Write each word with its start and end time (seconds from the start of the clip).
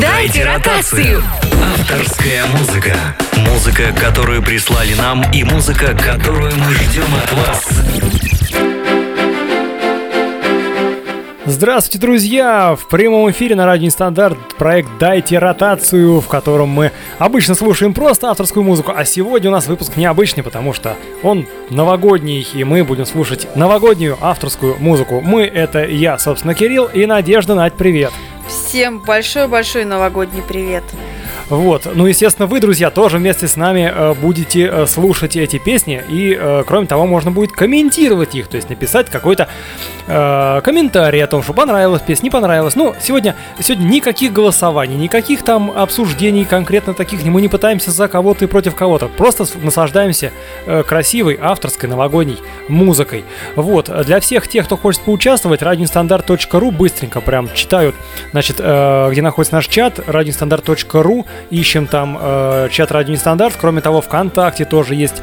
Дайте 0.00 0.44
ротацию. 0.44 1.22
Авторская 1.74 2.46
музыка. 2.46 2.96
Музыка, 3.36 3.92
которую 3.92 4.42
прислали 4.42 4.94
нам, 4.94 5.22
и 5.32 5.44
музыка, 5.44 5.94
которую 5.94 6.52
мы 6.56 6.72
ждем 6.72 7.04
от 7.22 7.32
вас. 7.32 7.68
Здравствуйте, 11.44 11.98
друзья! 11.98 12.76
В 12.76 12.88
прямом 12.88 13.30
эфире 13.30 13.56
на 13.56 13.66
Радио 13.66 13.90
Стандарт 13.90 14.38
проект 14.56 14.88
«Дайте 14.98 15.38
ротацию», 15.38 16.20
в 16.20 16.28
котором 16.28 16.68
мы 16.68 16.92
обычно 17.18 17.54
слушаем 17.54 17.92
просто 17.92 18.30
авторскую 18.30 18.62
музыку, 18.62 18.92
а 18.96 19.04
сегодня 19.04 19.50
у 19.50 19.52
нас 19.52 19.66
выпуск 19.66 19.96
необычный, 19.96 20.42
потому 20.42 20.72
что 20.72 20.96
он 21.22 21.46
новогодний, 21.68 22.46
и 22.54 22.64
мы 22.64 22.84
будем 22.84 23.04
слушать 23.04 23.48
новогоднюю 23.56 24.16
авторскую 24.20 24.76
музыку. 24.78 25.20
Мы— 25.20 25.42
это 25.44 25.84
я, 25.84 26.18
собственно, 26.18 26.54
Кирилл, 26.54 26.86
и 26.86 27.04
Надежда. 27.04 27.54
Надь, 27.54 27.74
привет! 27.74 28.12
Всем 28.50 28.98
большой-большой 28.98 29.84
новогодний 29.84 30.42
привет! 30.42 30.82
Вот, 31.50 31.88
ну, 31.92 32.06
естественно, 32.06 32.46
вы, 32.46 32.60
друзья, 32.60 32.90
тоже 32.90 33.18
вместе 33.18 33.48
с 33.48 33.56
нами 33.56 33.92
э, 33.92 34.14
будете 34.14 34.66
э, 34.66 34.86
слушать 34.86 35.34
эти 35.34 35.58
песни, 35.58 36.00
и, 36.08 36.36
э, 36.38 36.62
кроме 36.64 36.86
того, 36.86 37.06
можно 37.06 37.32
будет 37.32 37.50
комментировать 37.50 38.36
их, 38.36 38.46
то 38.46 38.56
есть 38.56 38.70
написать 38.70 39.10
какой-то 39.10 39.48
э, 40.06 40.60
комментарий 40.62 41.22
о 41.24 41.26
том, 41.26 41.42
что 41.42 41.52
понравилась 41.52 42.02
песня, 42.02 42.26
не 42.26 42.30
понравилась. 42.30 42.76
Ну, 42.76 42.94
сегодня, 43.02 43.34
сегодня 43.58 43.84
никаких 43.84 44.32
голосований, 44.32 44.94
никаких 44.94 45.42
там 45.42 45.72
обсуждений 45.76 46.44
конкретно 46.44 46.94
таких, 46.94 47.24
мы 47.24 47.42
не 47.42 47.48
пытаемся 47.48 47.90
за 47.90 48.06
кого-то 48.06 48.44
и 48.44 48.48
против 48.48 48.76
кого-то, 48.76 49.08
просто 49.08 49.44
наслаждаемся 49.60 50.30
э, 50.66 50.84
красивой 50.84 51.36
авторской 51.40 51.88
новогодней 51.88 52.38
музыкой. 52.68 53.24
Вот, 53.56 53.90
для 54.04 54.20
всех 54.20 54.46
тех, 54.46 54.66
кто 54.66 54.76
хочет 54.76 55.00
поучаствовать, 55.02 55.62
radiostandarт.ru 55.62 56.70
быстренько 56.70 57.20
прям 57.20 57.52
читают, 57.54 57.96
значит, 58.30 58.58
э, 58.60 59.08
где 59.10 59.20
находится 59.20 59.56
наш 59.56 59.66
чат, 59.66 59.98
radiostandarт.ru, 59.98 61.26
ищем 61.50 61.86
там 61.86 62.18
э, 62.20 62.68
чат 62.70 62.92
Радио 62.92 63.12
Нестандарт. 63.12 63.56
Кроме 63.60 63.80
того, 63.80 64.00
ВКонтакте 64.00 64.64
тоже 64.64 64.94
есть 64.94 65.22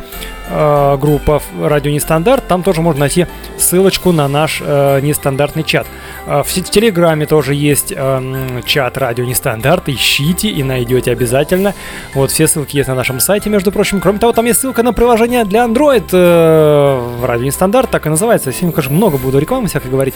э, 0.49 0.97
группа 0.99 1.41
Радио 1.61 1.91
Нестандарт. 1.91 2.47
Там 2.47 2.63
тоже 2.63 2.81
можно 2.81 3.01
найти 3.01 3.27
ссылочку 3.57 4.11
на 4.11 4.27
наш 4.27 4.61
э, 4.65 4.99
нестандартный 5.01 5.63
чат. 5.63 5.87
Э, 6.25 6.43
в 6.43 6.51
Телеграме 6.51 7.25
тоже 7.25 7.53
есть 7.53 7.93
э, 7.95 8.61
чат 8.65 8.97
Радио 8.97 9.25
Нестандарт. 9.25 9.89
Ищите 9.89 10.49
и 10.49 10.63
найдете 10.63 11.11
обязательно. 11.11 11.73
Вот 12.13 12.31
все 12.31 12.47
ссылки 12.47 12.77
есть 12.77 12.89
на 12.89 12.95
нашем 12.95 13.19
сайте, 13.19 13.49
между 13.49 13.71
прочим. 13.71 13.99
Кроме 14.01 14.19
того, 14.19 14.33
там 14.33 14.45
есть 14.45 14.59
ссылка 14.59 14.83
на 14.83 14.93
приложение 14.93 15.45
для 15.45 15.65
Android 15.65 16.09
э, 16.11 17.25
Радио 17.25 17.45
Нестандарт, 17.45 17.89
так 17.91 18.05
и 18.05 18.09
называется. 18.09 18.51
Сегодня, 18.51 18.71
конечно, 18.71 18.95
много 18.95 19.17
буду 19.17 19.39
рекламы 19.39 19.67
всякой 19.67 19.91
говорить. 19.91 20.15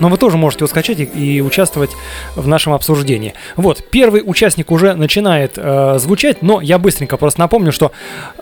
Но 0.00 0.08
вы 0.08 0.16
тоже 0.18 0.36
можете 0.36 0.62
его 0.62 0.68
скачать 0.68 1.00
и, 1.00 1.04
и 1.04 1.40
участвовать 1.40 1.90
в 2.34 2.46
нашем 2.46 2.72
обсуждении. 2.72 3.34
Вот, 3.56 3.82
первый 3.90 4.22
участник 4.24 4.70
уже 4.70 4.94
начинает 4.94 5.54
э, 5.56 5.98
звучать, 5.98 6.42
но 6.42 6.60
я 6.60 6.78
быстренько 6.78 7.16
просто 7.16 7.40
напомню, 7.40 7.72
что 7.72 7.92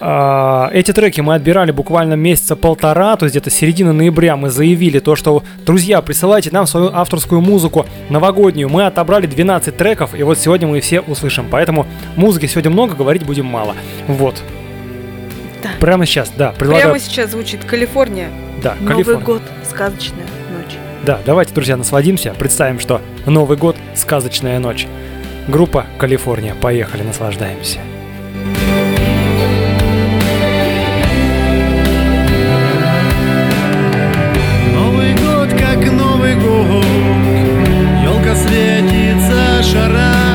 э, 0.00 0.69
эти 0.72 0.92
треки 0.92 1.20
мы 1.20 1.34
отбирали 1.34 1.70
буквально 1.70 2.14
месяца 2.14 2.56
полтора, 2.56 3.16
то 3.16 3.24
есть 3.24 3.34
где-то 3.34 3.50
середина 3.50 3.92
ноября 3.92 4.36
мы 4.36 4.50
заявили 4.50 4.98
то, 4.98 5.16
что, 5.16 5.42
друзья, 5.64 6.00
присылайте 6.02 6.50
нам 6.50 6.66
свою 6.66 6.91
авторскую 6.92 7.41
музыку 7.41 7.86
новогоднюю. 8.11 8.68
Мы 8.68 8.86
отобрали 8.86 9.27
12 9.27 9.77
треков, 9.77 10.14
и 10.14 10.22
вот 10.22 10.39
сегодня 10.39 10.66
мы 10.66 10.80
все 10.80 11.00
услышим. 11.00 11.46
Поэтому 11.50 11.86
музыки 12.16 12.46
сегодня 12.46 12.70
много, 12.70 12.94
говорить 12.94 13.24
будем 13.24 13.46
мало. 13.46 13.74
Вот. 14.08 14.42
Да. 15.62 15.70
Прямо 15.80 16.05
сейчас, 16.05 16.30
да. 16.36 16.50
Предлагаю... 16.50 16.84
Прямо 16.84 16.98
сейчас 16.98 17.30
звучит 17.30 17.64
Калифорния. 17.64 18.28
Да, 18.62 18.74
Новый 18.80 19.05
Калифорния. 19.05 19.24
год, 19.24 19.42
сказочная. 19.68 20.27
Да, 21.05 21.20
давайте, 21.27 21.52
друзья, 21.52 21.77
насладимся. 21.77 22.33
Представим, 22.38 22.80
что 22.80 23.02
Новый 23.27 23.58
год— 23.58 23.77
сказочная 23.94 24.58
ночь. 24.58 24.86
Группа 25.48 25.84
«Калифорния». 25.98 26.55
Поехали, 26.55 27.02
наслаждаемся. 27.02 27.80
Новый 34.73 35.12
год, 35.17 35.51
как 35.61 35.92
Новый 35.92 36.36
год 36.36 36.84
Елка 38.02 38.34
светится 38.34 39.62
шарами 39.62 40.33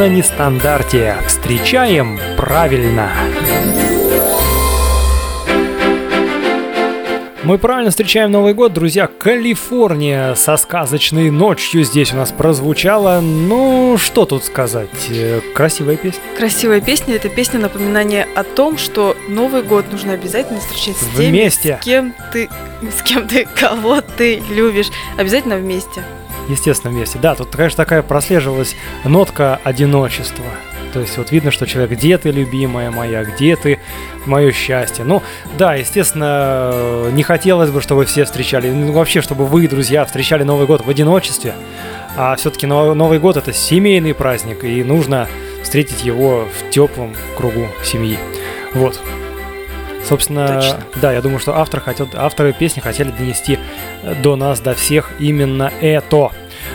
на 0.00 0.08
нестандарте. 0.08 1.14
Встречаем 1.26 2.18
правильно. 2.38 3.10
Мы 7.42 7.58
правильно 7.58 7.90
встречаем 7.90 8.30
Новый 8.30 8.54
год, 8.54 8.72
друзья. 8.72 9.06
Калифорния 9.08 10.34
со 10.36 10.56
сказочной 10.56 11.30
ночью 11.30 11.84
здесь 11.84 12.14
у 12.14 12.16
нас 12.16 12.32
прозвучала. 12.32 13.20
Ну, 13.20 13.98
что 13.98 14.24
тут 14.24 14.42
сказать? 14.44 14.88
Э, 15.10 15.42
Красивая 15.54 15.96
песня. 15.96 16.22
Красивая 16.34 16.80
песня. 16.80 17.16
Это 17.16 17.28
песня 17.28 17.60
напоминание 17.60 18.26
о 18.34 18.42
том, 18.42 18.78
что 18.78 19.14
Новый 19.28 19.62
год 19.62 19.92
нужно 19.92 20.14
обязательно 20.14 20.60
встречать 20.60 20.96
с 20.96 21.14
теми, 21.14 21.28
Вместе. 21.28 21.78
с 21.78 21.84
кем 21.84 22.14
ты, 22.32 22.48
с 22.98 23.02
кем 23.02 23.28
ты, 23.28 23.46
кого 23.54 24.00
ты 24.00 24.42
любишь. 24.48 24.88
Обязательно 25.18 25.56
вместе. 25.56 26.02
Естественно, 26.50 26.92
вместе. 26.92 27.18
Да, 27.18 27.36
тут, 27.36 27.54
конечно, 27.54 27.76
такая 27.76 28.02
прослеживалась 28.02 28.74
нотка 29.04 29.60
одиночества. 29.62 30.44
То 30.92 30.98
есть 30.98 31.16
вот 31.16 31.30
видно, 31.30 31.52
что 31.52 31.66
человек, 31.66 31.92
где 31.92 32.18
ты, 32.18 32.32
любимая 32.32 32.90
моя, 32.90 33.22
где 33.22 33.54
ты, 33.54 33.78
мое 34.26 34.50
счастье. 34.50 35.04
Ну, 35.04 35.22
да, 35.56 35.76
естественно, 35.76 37.08
не 37.12 37.22
хотелось 37.22 37.70
бы, 37.70 37.80
чтобы 37.80 38.04
все 38.04 38.24
встречали, 38.24 38.68
ну, 38.70 38.90
вообще, 38.90 39.20
чтобы 39.20 39.46
вы, 39.46 39.68
друзья, 39.68 40.04
встречали 40.04 40.42
Новый 40.42 40.66
год 40.66 40.84
в 40.84 40.90
одиночестве. 40.90 41.54
А 42.16 42.34
все-таки 42.34 42.66
Новый 42.66 43.20
год 43.20 43.36
это 43.36 43.52
семейный 43.52 44.14
праздник, 44.14 44.64
и 44.64 44.82
нужно 44.82 45.28
встретить 45.62 46.04
его 46.04 46.48
в 46.58 46.70
теплом 46.70 47.14
кругу 47.36 47.68
семьи. 47.84 48.18
Вот. 48.74 49.00
Собственно, 50.04 50.60
Точно. 50.60 50.78
да, 51.00 51.12
я 51.12 51.20
думаю, 51.20 51.38
что 51.38 51.56
автор 51.56 51.80
хотел, 51.80 52.08
авторы 52.14 52.52
песни 52.52 52.80
хотели 52.80 53.10
донести 53.10 53.58
э, 54.02 54.14
до 54.22 54.36
нас, 54.36 54.60
до 54.60 54.74
всех 54.74 55.12
именно 55.18 55.72
это. 55.80 56.30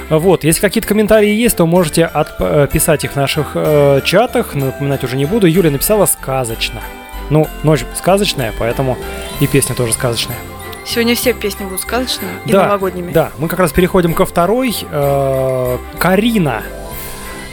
Вот, 0.09 0.43
если 0.43 0.61
какие-то 0.61 0.87
комментарии 0.87 1.31
есть, 1.31 1.57
то 1.57 1.65
можете 1.65 2.09
э, 2.13 2.67
писать 2.71 3.03
их 3.03 3.13
в 3.13 3.15
наших 3.15 3.51
э, 3.55 4.01
чатах, 4.03 4.53
напоминать 4.53 5.03
уже 5.03 5.17
не 5.17 5.25
буду. 5.25 5.47
Юля 5.47 5.71
написала 5.71 6.05
сказочно. 6.05 6.81
Ну, 7.29 7.47
ночь 7.63 7.85
сказочная, 7.95 8.53
поэтому 8.57 8.97
и 9.39 9.47
песня 9.47 9.75
тоже 9.75 9.93
сказочная. 9.93 10.37
Сегодня 10.85 11.15
все 11.15 11.33
песни 11.33 11.63
будут 11.63 11.81
сказочными 11.81 12.31
и 12.45 12.51
Да, 12.51 12.65
новогодними. 12.65 13.11
Да, 13.11 13.31
мы 13.39 13.47
как 13.47 13.57
раз 13.59 13.71
переходим 13.71 14.13
ко 14.13 14.25
второй. 14.25 14.75
Э, 14.91 15.77
Карина 15.97 16.61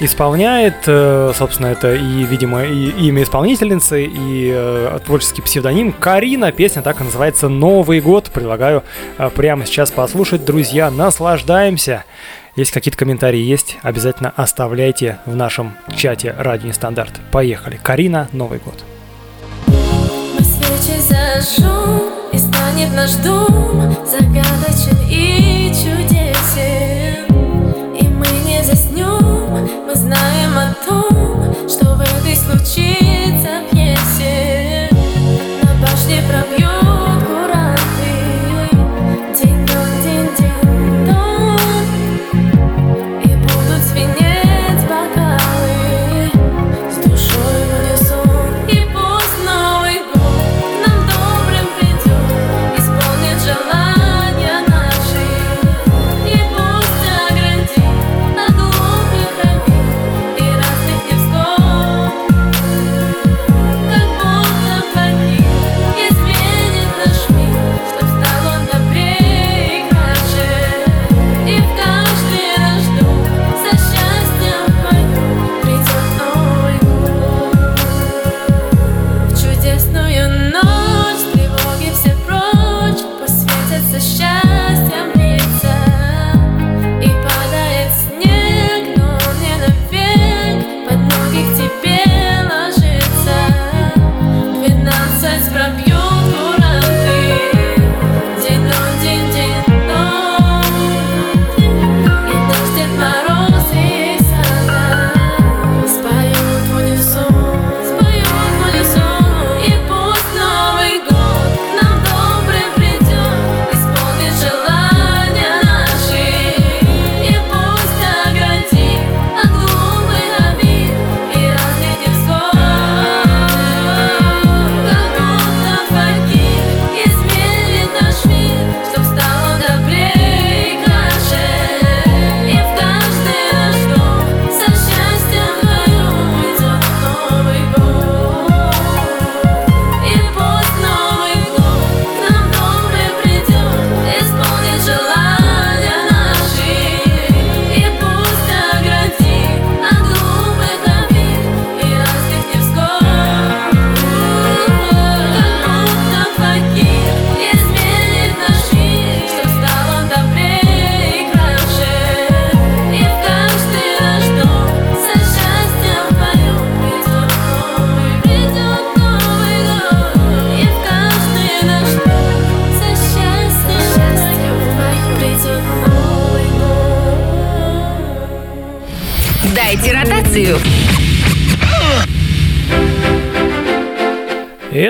исполняет, 0.04 0.74
э, 0.86 1.32
собственно, 1.34 1.68
это 1.68 1.94
и, 1.94 2.24
видимо, 2.24 2.64
и 2.64 2.90
имя 3.06 3.22
исполнительницы, 3.22 4.04
и 4.04 4.50
э, 4.54 4.98
творческий 5.04 5.42
псевдоним. 5.42 5.92
Карина, 5.92 6.52
песня 6.52 6.82
так 6.82 7.00
и 7.00 7.04
называется 7.04 7.48
«Новый 7.48 8.00
год». 8.00 8.30
Предлагаю 8.32 8.82
э, 9.18 9.30
прямо 9.30 9.66
сейчас 9.66 9.90
послушать, 9.90 10.44
друзья, 10.44 10.90
наслаждаемся. 10.90 12.04
Если 12.56 12.72
какие-то 12.72 12.98
комментарии 12.98 13.40
есть, 13.40 13.78
обязательно 13.82 14.32
оставляйте 14.36 15.18
в 15.26 15.34
нашем 15.34 15.72
чате 15.96 16.34
«Радио 16.38 16.68
Нестандарт». 16.68 17.12
Поехали. 17.30 17.80
Карина, 17.82 18.28
Новый 18.32 18.58
год. 18.58 18.84
Мы 19.66 20.44
свечи 20.44 21.00
зажжем, 21.00 22.02
и 22.32 22.38
станет 22.38 22.94
наш 22.94 23.12
дом 23.24 23.96
Загадочен 24.06 24.98
и 25.08 25.51
этой 32.78 33.01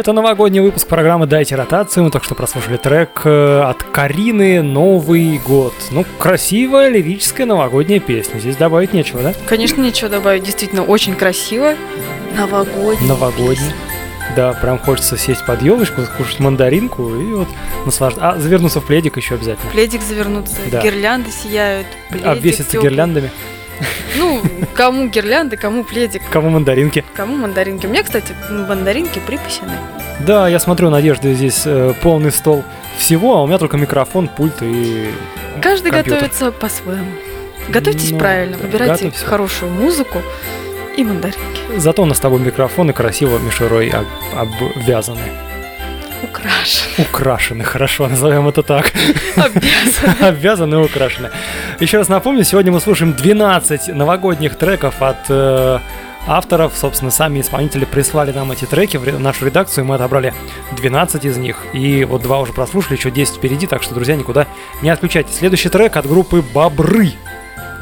это 0.02 0.12
новогодний 0.12 0.59
выпуск 0.59 0.88
программы 0.88 1.26
«Дайте 1.26 1.54
ротацию». 1.54 2.02
Мы 2.02 2.11
только 2.11 2.26
что 2.26 2.35
прослушали 2.35 2.76
трек 2.76 3.21
э, 3.25 3.61
от 3.61 3.85
Карины 3.85 4.61
«Новый 4.61 5.38
год». 5.38 5.73
Ну, 5.92 6.04
красивая 6.18 6.88
лирическая 6.88 7.47
новогодняя 7.47 8.00
песня. 8.00 8.40
Здесь 8.40 8.56
добавить 8.56 8.92
нечего, 8.92 9.23
да? 9.23 9.32
Конечно, 9.47 9.80
нечего 9.80 10.11
добавить. 10.11 10.42
Действительно, 10.42 10.82
очень 10.82 11.14
красиво. 11.14 11.76
Новогодний. 12.37 13.06
Новогодний. 13.06 13.73
Да, 14.35 14.54
прям 14.54 14.80
хочется 14.80 15.16
сесть 15.16 15.47
под 15.47 15.62
елочку, 15.62 16.02
скушать 16.02 16.40
мандаринку 16.40 17.14
и 17.14 17.35
вот 17.35 17.49
наслаждаться. 17.87 18.30
А, 18.30 18.40
завернуться 18.40 18.80
в 18.80 18.85
пледик 18.85 19.16
еще 19.18 19.37
обязательно. 19.37 19.71
Пледик 19.71 20.02
завернуться, 20.02 20.56
Да. 20.73 20.82
гирлянды 20.82 21.30
сияют. 21.30 21.87
Пледик 22.11 22.26
Обвеситься 22.26 22.73
тёплый. 22.73 22.90
гирляндами. 22.90 23.30
Ну, 24.19 24.43
кому 24.75 25.09
гирлянды, 25.09 25.57
кому 25.57 25.85
пледик, 25.85 26.23
Кому 26.31 26.51
мандаринки. 26.51 27.05
кому 27.15 27.37
мандаринки. 27.37 27.87
У 27.87 27.89
меня, 27.91 28.03
кстати, 28.03 28.35
мандаринки 28.51 29.21
припасены. 29.27 29.73
Да, 30.21 30.49
я 30.49 30.59
смотрю, 30.61 30.91
Надежда, 30.91 31.33
здесь 31.35 31.62
э, 31.67 31.95
полный 32.03 32.31
стол 32.31 32.62
всего, 32.97 33.37
а 33.39 33.43
у 33.43 33.47
меня 33.47 33.59
только 33.59 33.77
микрофон, 33.77 34.29
пульт 34.29 34.62
и 34.62 35.11
Каждый 35.61 35.91
Компьютер. 35.91 36.21
готовится 36.21 36.53
по-своему. 36.53 37.11
Готовьтесь 37.69 38.11
Ну, 38.11 38.19
правильно, 38.19 38.57
да, 38.57 38.62
выбирайте 38.65 39.05
готовься. 39.07 39.27
хорошую 39.27 39.73
музыку 39.73 40.19
и 40.97 41.05
мандаринки. 41.05 41.41
Зато 41.79 42.03
у 42.03 42.07
нас 42.07 42.19
с 42.19 42.21
тобой 42.21 42.41
микрофоны 42.41 42.93
красиво 42.93 43.39
мишерой 43.39 43.89
об- 43.91 44.07
обвязаны. 44.77 45.21
Украшены, 46.23 46.95
Украшены, 46.99 47.64
хорошо, 47.64 48.09
назовем 48.09 48.49
это 48.49 48.62
так. 48.62 48.93
обвязаны. 49.37 50.14
Обвязаны 50.21 50.75
и 50.76 50.79
украшены. 50.79 51.31
Еще 51.81 51.99
раз 51.99 52.09
напомню, 52.09 52.45
сегодня 52.45 52.71
мы 52.71 52.81
слушаем 52.81 53.12
12 53.12 53.88
новогодних 53.88 54.57
треков 54.57 55.02
от 55.02 55.19
э, 55.29 55.79
авторов. 56.26 56.73
Собственно, 56.76 57.11
сами 57.11 57.41
исполнители 57.41 57.85
прислали 57.85 58.33
нам 58.33 58.52
эти 58.52 58.64
треки 58.64 58.97
в 58.97 59.21
нашу 59.21 59.47
редакцию, 59.47 59.85
мы 59.85 59.97
отобрали 59.97 60.33
12 60.76 61.25
из 61.25 61.37
них. 61.37 61.64
И 61.73 62.05
вот 62.05 62.23
два 62.23 62.41
уже 62.41 62.52
прослушали, 62.52 62.97
еще 62.97 63.11
10 63.11 63.37
впереди, 63.37 63.67
так 63.67 63.83
что, 63.83 63.95
друзья, 63.95 64.17
никуда 64.17 64.47
не 64.83 64.91
отключайтесь. 64.91 65.37
Следующий 65.37 65.69
трек 65.69 65.97
от 65.97 66.07
группы 66.07 66.43
«Бобры». 66.43 67.12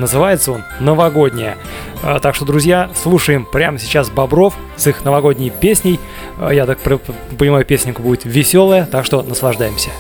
Называется 0.01 0.53
он 0.53 0.65
«Новогодняя». 0.81 1.59
А, 2.03 2.19
Так 2.21 2.35
что, 2.35 2.47
друзья, 2.47 2.89
слушаем 2.95 3.45
прямо 3.45 3.79
сейчас 3.79 4.09
Бобров 4.09 4.55
с 4.77 4.87
их 4.87 5.05
новогодней 5.05 5.51
песней. 5.51 6.01
А, 6.39 6.51
Я 6.51 6.65
так 6.65 6.79
понимаю, 7.39 7.67
песенка 7.67 8.01
будет 8.01 8.25
веселая, 8.25 8.87
так 8.87 9.05
что 9.05 9.23
наслаждаемся. 9.23 9.91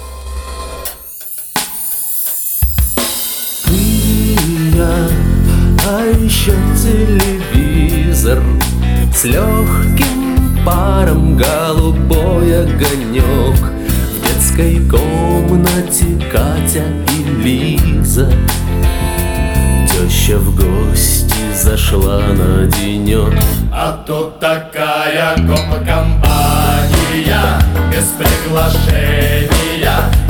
а 5.86 6.06
еще 6.18 6.52
телевизор 6.82 8.42
С 9.14 9.24
легким 9.24 10.64
паром 10.64 11.36
голубой 11.36 12.62
огонек 12.62 13.58
В 14.14 14.26
детской 14.26 14.80
комнате 14.88 16.06
Катя 16.32 16.84
и 17.18 17.22
Лиза 17.42 18.32
Теща 20.00 20.38
в 20.38 20.56
гости 20.56 21.34
зашла 21.54 22.20
на 22.20 22.64
денек 22.66 23.34
А 23.70 24.02
тут 24.06 24.40
такая 24.40 25.36
компания 25.36 26.24
Без 27.92 28.06
приглашения 28.16 29.50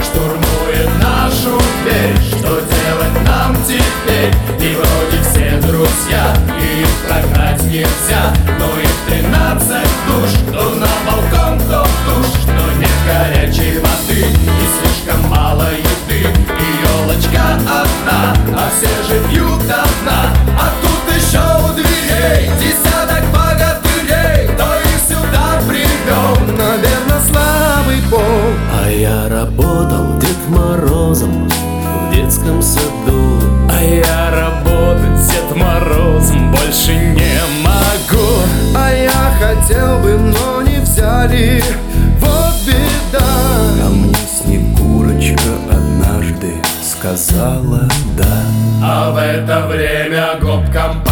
Штурмует 0.02 0.90
нашу 1.00 1.56
дверь. 1.84 2.18
Что 2.30 2.48
делать 2.48 3.22
нам 3.24 3.56
теперь? 3.64 4.34
И 4.60 4.74
вроде 4.74 5.18
все 5.22 5.48
друзья 5.64 6.34
И 6.58 6.82
их 6.82 6.92
прогнать 7.06 7.62
нельзя. 7.62 8.34
Но 8.58 8.66
их 8.80 8.96
тринадцать 9.06 9.94
душ 10.08 10.30
Кто 10.48 10.62
на 10.74 10.90
балкон, 11.06 11.60
кто 11.60 11.84
в 11.84 11.90
душ. 12.06 12.26
Но 12.48 12.64
нет 12.80 12.98
горячей 13.06 13.78
воды 13.78 14.18
И 14.18 14.64
слишком 14.80 15.20
мало 15.30 15.68
еды. 15.70 16.26
И 16.58 16.66
елочка 17.06 17.44
одна 17.54 18.34
А 18.52 18.68
все 18.76 18.90
же 19.08 19.29
до 19.70 19.82
дна 20.02 20.20
А 20.58 20.66
тут 20.82 21.16
еще 21.16 21.42
у 21.64 21.72
дверей 21.74 22.50
Десяток 22.58 23.24
богатырей. 23.32 24.48
Кто 24.48 24.64
их 24.90 24.98
сюда 25.08 25.60
привел? 25.68 26.32
Наверное, 26.58 27.20
слабый 27.30 28.00
пол 28.10 28.52
А 28.74 28.90
я 28.90 29.28
работал 29.28 30.18
Дед 30.18 30.48
Морозом 30.48 31.48
в 31.48 32.14
детском 32.14 32.60
саду. 32.60 33.40
А 33.70 33.80
я 33.82 34.30
работать 34.30 35.26
Дед 35.28 35.56
Морозом 35.56 36.50
больше 36.50 36.94
не 36.94 37.38
могу. 37.62 38.42
А 38.74 38.90
я 38.90 39.32
хотел 39.38 40.00
бы, 40.00 40.18
но 40.18 40.62
не 40.62 40.80
взяли. 40.80 41.62
Вот 42.18 42.54
беда. 42.66 43.24
А 43.84 43.90
мне 43.90 44.14
Снегурочка 44.42 45.50
однажды 45.70 46.54
сказала 46.82 47.88
да 48.16 48.69
А 48.92 49.12
в 49.12 49.18
это 49.18 49.68
время 49.68 50.34
гоп-компания 50.40 51.06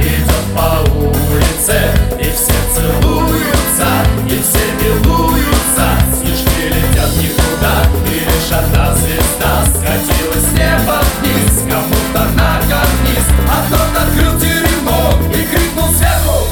Идет 0.00 0.46
по 0.52 0.82
улице 0.92 1.78
И 2.18 2.24
все 2.24 2.58
целуются 2.74 3.86
И 4.26 4.42
все 4.42 4.64
милуются. 4.82 5.86
Снежки 6.12 6.64
летят 6.74 7.12
никуда 7.18 7.84
И 8.08 8.14
лишь 8.18 8.50
одна 8.50 8.96
звезда 8.96 9.62
Скатилась 9.76 10.48
с 10.48 10.52
неба 10.54 10.98
вниз. 11.20 11.54
Кому-то 11.70 12.24
на 12.34 12.58
карниз 12.68 13.26
А 13.48 13.62
тот 13.70 13.92
открыл 14.02 14.34
теремок 14.40 15.16
И 15.30 15.46
крикнул 15.46 15.90
сверху. 15.94 16.50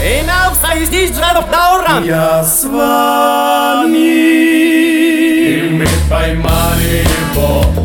Я 2.05 2.45
с 2.45 2.63
вами 2.63 3.99
И 5.49 5.71
мы 5.73 5.87
поймали 6.09 7.05
его 7.35 7.82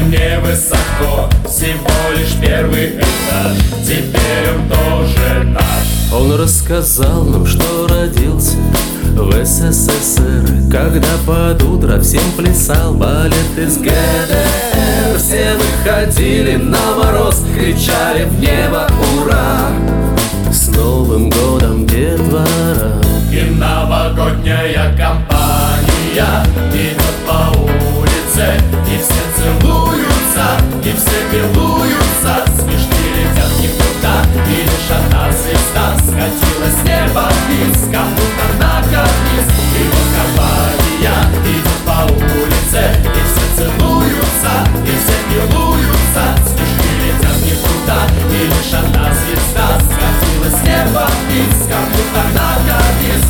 Невысоко 0.00 1.28
Всего 1.46 2.16
лишь 2.16 2.34
первый 2.40 2.96
этаж. 2.96 3.56
Теперь 3.84 4.54
он 4.54 4.68
тоже 4.68 5.44
наш. 5.44 6.12
Он 6.12 6.40
рассказал 6.40 7.24
нам, 7.24 7.46
что 7.46 7.86
родился 7.88 8.56
в 9.14 9.44
СССР. 9.44 10.70
Когда 10.70 11.08
под 11.26 11.62
утро 11.62 12.00
всем 12.00 12.22
плясал 12.36 12.94
балет 12.94 13.58
из 13.58 13.76
ГДР. 13.78 15.18
Все 15.18 15.54
выходили 15.54 16.56
на 16.56 16.96
мороз, 16.96 17.42
кричали 17.54 18.24
в 18.24 18.40
небо 18.40 18.88
«Ура!» 19.16 19.70
С 20.52 20.68
Новым 20.68 21.30
годом, 21.30 21.86
детвора 21.86 23.00
И 23.32 23.54
новогодняя 23.58 24.94
компания 24.96 26.44
Идет 26.74 27.14
по 27.26 27.58
улице 27.58 28.60
И 28.86 28.98
все 28.98 29.22
целуются 29.36 29.81
И 30.84 30.92
все 30.94 31.22
милуются 31.30 32.44
Смешки 32.58 33.04
летят 33.14 33.52
никуда 33.60 34.26
И 34.48 34.62
лишь 34.62 34.90
одна 34.90 35.30
звезда 35.30 35.94
Скатилась 35.98 36.74
с 36.74 36.82
неба 36.82 37.30
вниз. 37.46 37.78
Кому-то 37.84 38.46
на 38.58 38.82
карниз 38.90 39.46
И 39.78 39.82
вот 39.86 40.08
компания 40.18 41.18
Идет 41.46 41.80
по 41.86 42.10
улице 42.12 42.98
И 42.98 43.20
все 43.30 43.46
целуются 43.62 44.54
И 44.82 44.92
все 44.98 45.18
милуются 45.30 46.24
Смешки 46.50 46.90
летят 46.98 47.38
никуда 47.46 47.98
И 48.28 48.46
лишь 48.46 48.74
одна 48.74 49.14
звезда 49.14 49.78
Скатилась 49.86 50.60
с 50.60 50.64
неба 50.66 51.06
вниз. 51.28 51.58
Кому-то 51.70 52.22
на 52.34 52.58
карниз 52.66 53.22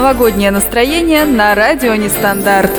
Новогоднее 0.00 0.50
настроение 0.50 1.26
на 1.26 1.54
радио 1.54 1.94
Нестандарт. 1.94 2.70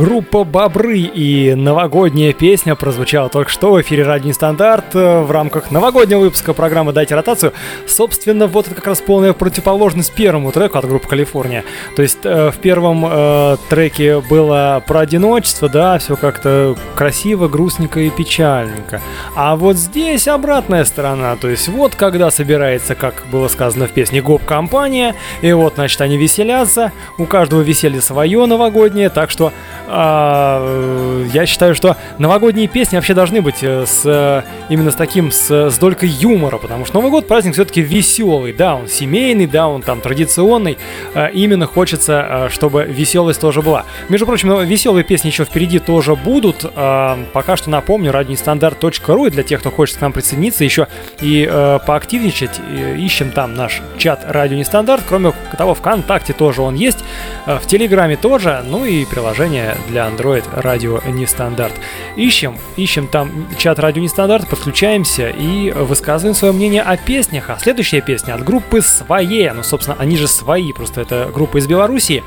Группа 0.00 0.44
«Бобры» 0.44 1.00
и 1.00 1.54
новогодняя 1.54 2.32
песня 2.32 2.74
прозвучала 2.74 3.28
только 3.28 3.50
что 3.50 3.72
в 3.72 3.82
эфире 3.82 4.04
«Радио 4.04 4.28
Нестандарт» 4.28 4.94
э, 4.94 5.20
в 5.20 5.30
рамках 5.30 5.70
новогоднего 5.70 6.20
выпуска 6.20 6.54
программы 6.54 6.94
«Дайте 6.94 7.14
ротацию». 7.14 7.52
Собственно, 7.86 8.46
вот 8.46 8.64
это 8.64 8.76
как 8.76 8.86
раз 8.86 9.02
полная 9.02 9.34
противоположность 9.34 10.14
первому 10.14 10.52
треку 10.52 10.78
от 10.78 10.86
группы 10.86 11.06
«Калифорния». 11.06 11.64
То 11.96 12.00
есть 12.00 12.20
э, 12.24 12.50
в 12.50 12.56
первом 12.56 13.04
э, 13.06 13.58
треке 13.68 14.20
было 14.20 14.82
про 14.86 15.00
одиночество, 15.00 15.68
да, 15.68 15.98
все 15.98 16.16
как-то 16.16 16.76
красиво, 16.94 17.48
грустненько 17.48 18.00
и 18.00 18.08
печальненько. 18.08 19.02
А 19.36 19.54
вот 19.54 19.76
здесь 19.76 20.28
обратная 20.28 20.86
сторона, 20.86 21.36
то 21.36 21.46
есть 21.50 21.68
вот 21.68 21.94
когда 21.94 22.30
собирается, 22.30 22.94
как 22.94 23.24
было 23.30 23.48
сказано 23.48 23.86
в 23.86 23.90
песне, 23.90 24.22
гоп-компания, 24.22 25.14
и 25.42 25.52
вот, 25.52 25.74
значит, 25.74 26.00
они 26.00 26.16
веселятся, 26.16 26.90
у 27.18 27.26
каждого 27.26 27.60
веселье 27.60 28.00
свое 28.00 28.46
новогоднее, 28.46 29.10
так 29.10 29.30
что 29.30 29.52
а, 29.92 30.60
э, 30.62 31.26
я 31.32 31.46
считаю, 31.46 31.74
что 31.74 31.96
новогодние 32.18 32.68
песни 32.68 32.96
вообще 32.96 33.12
должны 33.12 33.42
быть 33.42 33.62
э, 33.62 33.84
с 33.86 34.02
э, 34.04 34.42
именно 34.68 34.92
с 34.92 34.94
таким 34.94 35.32
с, 35.32 35.50
с 35.50 35.78
долькой 35.78 36.08
юмора, 36.08 36.58
потому 36.58 36.84
что 36.84 36.94
Новый 36.94 37.10
год 37.10 37.26
праздник 37.26 37.54
все-таки 37.54 37.80
веселый, 37.80 38.52
да, 38.52 38.76
он 38.76 38.86
семейный, 38.86 39.46
да, 39.46 39.66
он 39.66 39.82
там 39.82 40.00
традиционный. 40.00 40.78
э, 41.14 41.32
именно 41.32 41.66
хочется, 41.66 42.48
чтобы 42.52 42.84
веселость 42.84 43.40
тоже 43.40 43.62
была. 43.62 43.84
Между 44.08 44.26
прочим, 44.26 44.60
веселые 44.64 45.02
песни 45.02 45.28
еще 45.28 45.44
впереди 45.44 45.80
тоже 45.80 46.14
будут. 46.14 46.64
э, 46.64 47.16
пока 47.32 47.56
что 47.56 47.68
напомню, 47.68 48.12
радионестандарт.ру 48.12 49.26
и 49.26 49.30
для 49.30 49.42
тех, 49.42 49.60
кто 49.60 49.70
хочет 49.70 49.96
к 49.96 50.00
нам 50.00 50.12
присоединиться, 50.12 50.62
еще 50.62 50.86
и 51.20 51.48
э, 51.50 51.78
поактивничать, 51.84 52.60
ищем 52.96 53.32
там 53.32 53.54
наш 53.54 53.82
чат 53.98 54.24
Радио 54.28 54.56
Нестандарт. 54.56 55.02
Кроме 55.08 55.32
того, 55.58 55.74
ВКонтакте 55.74 56.32
тоже 56.32 56.62
он 56.62 56.76
есть, 56.76 56.98
в 57.46 57.66
Телеграме 57.66 58.16
тоже, 58.16 58.62
ну 58.64 58.84
и 58.84 59.04
приложение 59.04 59.76
для 59.88 60.08
Android 60.08 60.44
радио 60.52 61.00
Нестандарт. 61.06 61.74
Ищем, 62.16 62.58
ищем 62.76 63.06
там 63.06 63.48
чат 63.58 63.78
радио 63.78 64.02
Нестандарт, 64.02 64.48
подключаемся 64.48 65.28
и 65.28 65.70
высказываем 65.70 66.34
свое 66.34 66.52
мнение 66.52 66.82
о 66.82 66.96
песнях. 66.96 67.50
А 67.50 67.58
следующая 67.58 68.00
песня 68.00 68.34
от 68.34 68.44
группы 68.44 68.82
«Свои». 68.82 69.48
Ну, 69.50 69.62
собственно, 69.62 69.96
они 69.98 70.16
же 70.16 70.28
свои, 70.28 70.72
просто 70.72 71.00
это 71.00 71.30
группа 71.32 71.58
из 71.58 71.66
Беларуси. 71.66 72.22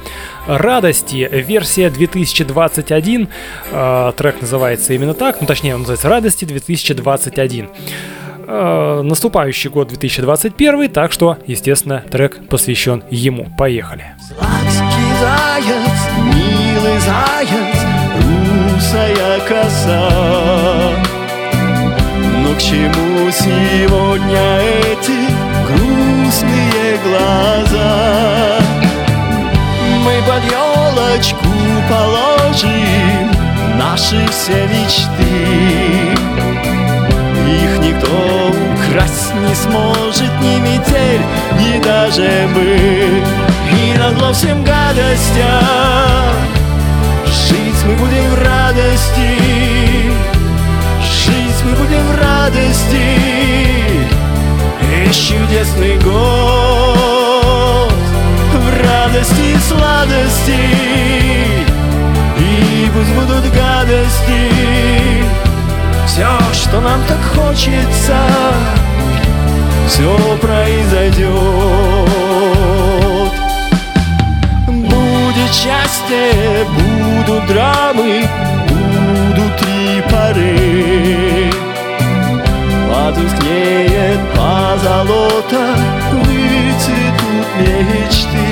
«Радости», 0.47 1.29
версия 1.31 1.89
2021. 1.89 3.29
Э, 3.71 4.11
трек 4.15 4.41
называется 4.41 4.93
именно 4.93 5.13
так, 5.13 5.41
ну, 5.41 5.47
точнее, 5.47 5.75
он 5.75 5.81
называется 5.81 6.09
«Радости 6.09 6.45
2021». 6.45 7.69
Э, 8.45 9.01
наступающий 9.03 9.69
год 9.69 9.87
2021, 9.89 10.89
так 10.89 11.11
что, 11.11 11.37
естественно, 11.47 12.03
трек 12.09 12.47
посвящен 12.47 13.03
ему. 13.09 13.47
Поехали. 13.57 14.15
Сладкий 14.19 15.13
заяц, 15.19 16.02
милый 16.83 16.99
заяц, 16.99 17.79
русая 18.15 19.39
коса. 19.47 20.09
Но 22.43 22.49
к 22.55 22.59
чему 22.59 23.31
сегодня 23.31 24.59
эти 24.91 25.19
грустные 25.67 26.97
глаза? 27.03 28.59
Мы 30.03 30.13
под 30.27 30.43
елочку 30.51 31.53
положим 31.89 33.31
наши 33.77 34.19
все 34.27 34.59
мечты. 34.67 35.35
Их 37.47 37.73
никто 37.79 38.15
украсть 38.73 39.33
не 39.47 39.55
сможет, 39.55 40.33
ни 40.41 40.55
метель, 40.59 41.25
ни 41.59 41.79
даже 41.81 42.29
мы. 42.53 43.23
И 43.71 43.73
назло 43.97 44.33
всем 44.33 44.63
гадостям 44.63 46.62
Жить 47.53 47.85
мы 47.85 47.93
будем 47.97 48.29
в 48.31 48.35
радости. 48.43 49.37
Жить 51.03 51.63
мы 51.63 51.71
будем 51.75 52.03
в 52.07 52.19
радости. 52.19 53.05
Весь 54.81 55.15
чудесный 55.15 55.99
год. 55.99 57.93
В 58.55 58.69
радости 58.83 59.53
и 59.53 59.57
сладости. 59.59 60.61
И 62.39 62.89
пусть 62.91 63.13
будут 63.13 63.53
гадости. 63.53 65.23
Все, 66.07 66.39
что 66.53 66.81
нам 66.81 67.01
так 67.07 67.21
хочется 67.35 68.17
Все 69.87 70.15
произойдет 70.41 72.22
счастье, 75.53 76.65
будут 76.75 77.45
драмы, 77.45 78.27
будут 78.67 79.55
три 79.57 80.01
поры. 80.09 81.51
Потускнеет 82.89 84.19
позолота, 84.35 85.75
выцветут 86.11 87.47
мечты. 87.59 88.49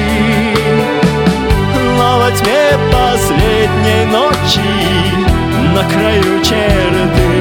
Но 1.97 2.19
во 2.19 2.31
тьме 2.31 2.77
последней 2.91 4.05
ночи 4.05 4.61
на 5.73 5.83
краю 5.89 6.43
черты 6.43 7.31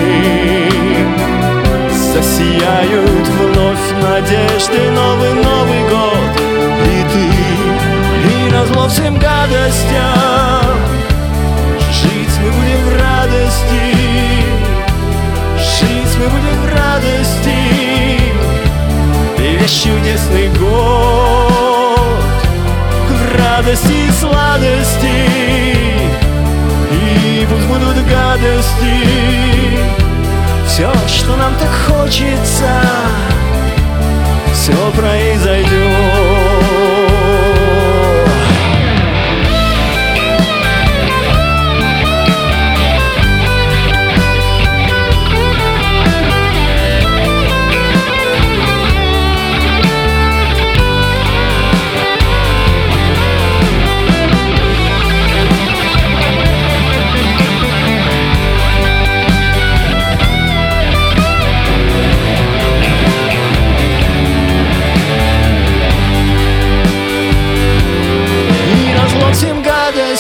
Засияют 1.91 3.29
вновь 3.29 3.87
надежды 4.03 4.91
Новый 4.91 5.35
Новый 5.35 5.83
год 5.91 6.40
и 8.51 8.53
назло 8.53 8.89
всем 8.89 9.19
гадостям. 9.19 10.77
Жить 11.93 12.39
мы 12.43 12.51
будем 12.51 12.85
в 12.87 12.97
радости. 12.99 13.85
Жить 15.59 16.19
мы 16.19 16.29
будем 16.29 16.57
в 16.63 16.67
радости. 16.75 17.61
И 19.39 19.57
весь 19.57 19.83
чудесный 19.83 20.49
год 20.59 21.99
В 23.09 23.39
радости 23.39 23.93
и 23.93 24.11
сладости. 24.11 25.29
И 26.93 27.47
пусть 27.51 27.67
будут 27.67 27.97
гадости. 28.09 28.97
Все, 30.67 30.93
что 31.09 31.37
нам 31.37 31.53
так 31.57 31.69
хочется 31.89 32.81
Все 34.55 34.73
произойдет 34.97 36.40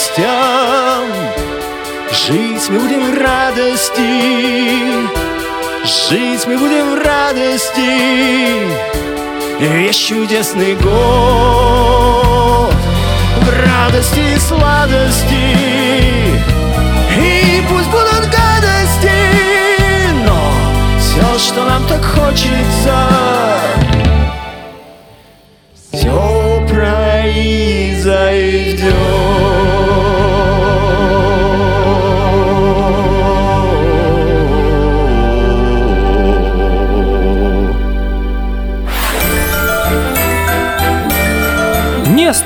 гадостям 0.01 1.11
Жить 2.13 2.69
мы 2.71 2.79
будем 2.81 3.13
в 3.13 3.19
радости. 3.19 4.01
Жить 5.85 6.47
мы 6.47 6.57
будем 6.59 6.95
в 6.95 7.03
радости. 7.05 8.69
Весь 9.61 9.97
чудесный 9.97 10.75
год 10.77 12.73
В 13.41 13.51
радости 13.67 14.21
и 14.35 14.39
сладости. 14.39 15.57
И 17.19 17.63
пусть 17.69 17.91
будут 17.91 18.31
гадости 18.31 19.13
Но 20.25 20.53
все, 20.99 21.39
что 21.39 21.65
нам 21.65 21.85
так 21.87 22.05
хочется 22.05 23.50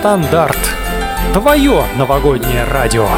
Нестандарт. 0.05 0.59
Твое 1.33 1.83
новогоднее 1.97 2.65
радио. 2.65 3.09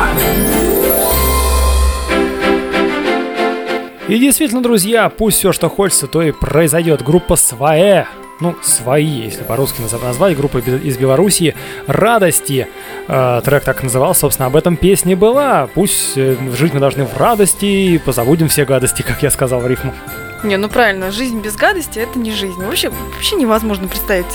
И 4.06 4.16
действительно, 4.20 4.62
друзья, 4.62 5.08
пусть 5.08 5.38
все, 5.38 5.50
что 5.50 5.68
хочется, 5.68 6.06
то 6.06 6.22
и 6.22 6.30
произойдет. 6.30 7.02
Группа 7.02 7.34
«Свое», 7.34 8.06
ну, 8.38 8.54
свои, 8.62 9.04
если 9.04 9.42
по-русски 9.42 9.80
наз- 9.80 10.00
назвать, 10.00 10.36
группа 10.36 10.58
из 10.58 10.96
Белоруссии 10.96 11.56
«Радости». 11.88 12.68
Э, 13.08 13.40
трек 13.44 13.64
так 13.64 13.80
и 13.80 13.86
назывался, 13.86 14.20
собственно, 14.20 14.46
об 14.46 14.54
этом 14.54 14.76
песне 14.76 15.16
была. 15.16 15.66
Пусть 15.74 16.16
э, 16.16 16.36
жить 16.56 16.72
мы 16.72 16.78
должны 16.78 17.04
в 17.04 17.16
радости 17.16 18.00
позабудем 18.04 18.46
все 18.46 18.64
гадости, 18.64 19.02
как 19.02 19.24
я 19.24 19.30
сказал 19.32 19.58
в 19.58 19.66
рифму. 19.66 19.92
Не, 20.46 20.56
ну 20.56 20.68
правильно, 20.68 21.10
жизнь 21.10 21.40
без 21.40 21.56
гадости 21.56 21.98
это 21.98 22.18
не 22.18 22.30
жизнь. 22.32 22.62
Вообще, 22.64 22.90
вообще 22.90 23.36
невозможно 23.36 23.88
представить 23.88 24.26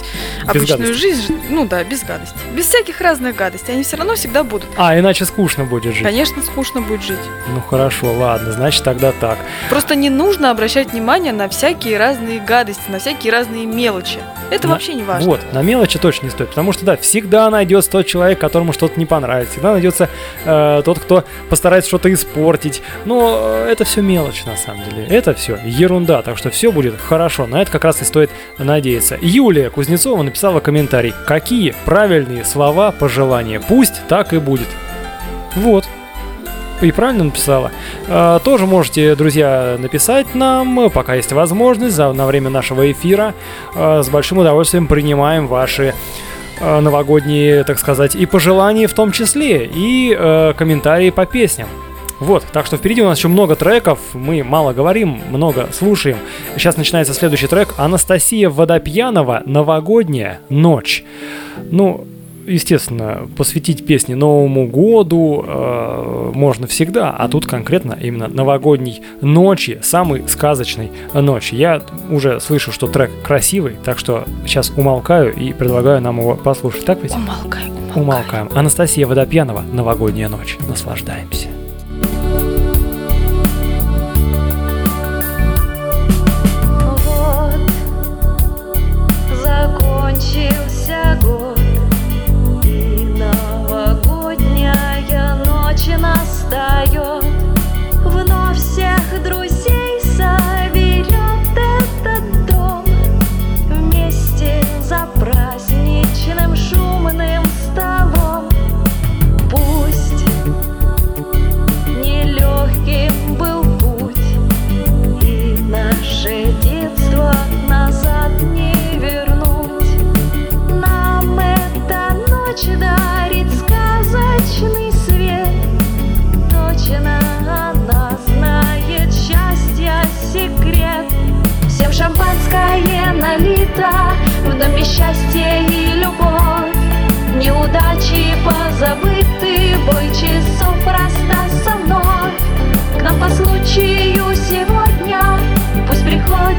обычную 0.46 0.80
гадости. 0.80 1.02
жизнь, 1.02 1.40
ну 1.50 1.66
да, 1.66 1.84
без 1.84 2.04
гадости. 2.04 2.36
Без 2.54 2.66
всяких 2.68 3.00
разных 3.00 3.36
гадостей. 3.36 3.74
Они 3.74 3.84
все 3.84 3.96
равно 3.98 4.16
всегда 4.16 4.44
будут. 4.44 4.68
А, 4.78 4.98
иначе 5.00 5.24
скучно 5.26 5.64
будет 5.64 5.94
жить. 5.96 6.04
Конечно, 6.04 6.42
скучно 6.44 6.82
будет 6.82 7.02
жить. 7.02 7.20
Ну 7.54 7.62
хорошо, 7.62 8.12
ладно, 8.14 8.52
значит 8.52 8.84
тогда 8.84 9.14
так. 9.14 9.38
Просто 9.70 9.96
не 9.96 10.10
нужно 10.10 10.52
обращать 10.52 10.92
внимание 10.92 11.32
на 11.32 11.48
всякие 11.48 11.98
разные 11.98 12.40
гадости, 12.42 12.84
на 12.90 13.00
всякие 13.00 13.32
разные 13.32 13.66
мелочи. 13.66 14.20
Это 14.50 14.68
На- 14.68 14.74
вообще 14.74 14.94
не 14.96 15.04
важно. 15.04 15.30
Вот, 15.30 15.40
на 15.54 15.62
мелочи 15.62 15.98
точно 15.98 16.26
не 16.26 16.32
стоит, 16.32 16.50
потому 16.50 16.74
что, 16.74 16.84
да, 16.86 16.98
всегда 16.98 17.50
найдется 17.50 17.90
тот 17.92 18.06
человек, 18.06 18.38
которому 18.38 18.74
что-то 18.74 19.00
не 19.00 19.06
понравится, 19.06 19.54
всегда 19.54 19.72
найдется 19.72 20.10
э, 20.44 20.82
тот, 20.84 21.00
кто 21.00 21.24
постарается 21.50 21.88
что-то 21.88 22.14
испортить, 22.14 22.82
но 23.06 23.40
э, 23.42 23.70
это 23.72 23.86
все 23.86 24.02
мелочи 24.02 24.44
на 24.46 24.58
самом 24.58 24.84
деле, 24.90 25.08
это 25.08 25.34
все 25.36 25.58
ерунда, 25.64 26.01
так 26.06 26.38
что 26.38 26.50
все 26.50 26.72
будет 26.72 27.00
хорошо, 27.00 27.48
на 27.48 27.62
это 27.62 27.72
как 27.72 27.86
раз 27.86 28.02
и 28.02 28.06
стоит 28.06 28.30
надеяться. 28.58 29.18
Юлия 29.22 29.70
Кузнецова 29.70 30.22
написала 30.22 30.60
комментарий, 30.60 31.14
какие 31.26 31.74
правильные 31.86 32.46
слова 32.46 32.92
пожелания, 32.92 33.60
пусть 33.60 34.06
так 34.08 34.34
и 34.34 34.38
будет. 34.38 34.68
Вот. 35.56 35.86
И 36.82 36.92
правильно 36.92 37.26
написала. 37.26 37.72
Э, 38.08 38.40
тоже 38.44 38.66
можете, 38.66 39.16
друзья, 39.16 39.76
написать 39.78 40.34
нам, 40.34 40.90
пока 40.90 41.14
есть 41.14 41.32
возможность, 41.32 41.96
за, 41.96 42.12
на 42.12 42.26
время 42.26 42.50
нашего 42.50 42.92
эфира. 42.92 43.36
Э, 43.76 44.02
с 44.04 44.10
большим 44.10 44.40
удовольствием 44.40 44.88
принимаем 44.88 45.48
ваши 45.48 45.94
э, 46.60 46.80
новогодние, 46.80 47.64
так 47.66 47.78
сказать, 47.78 48.16
и 48.16 48.26
пожелания 48.26 48.88
в 48.88 48.94
том 48.94 49.12
числе, 49.12 49.70
и 49.72 50.54
комментарии 50.58 51.12
по 51.12 51.26
песням. 51.26 51.68
Вот, 52.22 52.46
так 52.54 52.68
что 52.68 52.78
впереди 52.78 53.02
у 53.02 53.06
нас 53.06 53.18
еще 53.18 53.28
много 53.28 53.56
треков, 53.56 54.00
мы 54.14 54.44
мало 54.44 54.74
говорим, 54.74 55.20
много 55.32 55.70
слушаем. 55.74 56.18
Сейчас 56.56 56.78
начинается 56.78 57.16
следующий 57.16 57.48
трек 57.48 57.74
Анастасия 57.78 58.48
Водопьянова 58.50 59.42
«Новогодняя 59.48 60.40
ночь». 60.48 61.04
Ну, 61.72 62.06
естественно, 62.46 63.28
посвятить 63.36 63.88
песни 63.88 64.14
Новому 64.14 64.68
году 64.68 65.44
э, 65.48 66.32
можно 66.36 66.68
всегда, 66.68 67.10
а 67.10 67.28
тут 67.28 67.48
конкретно 67.48 67.98
именно 68.00 68.28
новогодней 68.28 69.02
ночи, 69.22 69.80
самой 69.82 70.28
сказочной 70.28 70.92
ночи. 71.16 71.56
Я 71.56 71.82
уже 72.12 72.40
слышу, 72.40 72.72
что 72.72 72.86
трек 72.86 73.10
красивый, 73.24 73.78
так 73.84 73.98
что 73.98 74.26
сейчас 74.46 74.72
умолкаю 74.78 75.36
и 75.36 75.54
предлагаю 75.54 76.02
нам 76.02 76.20
его 76.20 76.36
послушать. 76.36 76.86
Так 76.86 77.02
ведь? 77.02 77.16
Умолкай, 77.16 77.64
умолкай. 77.66 78.02
Умолкаем. 78.02 78.50
Анастасия 78.54 79.08
Водопьянова 79.08 79.64
«Новогодняя 79.74 80.30
ночь». 80.30 80.58
Наслаждаемся. 80.70 81.48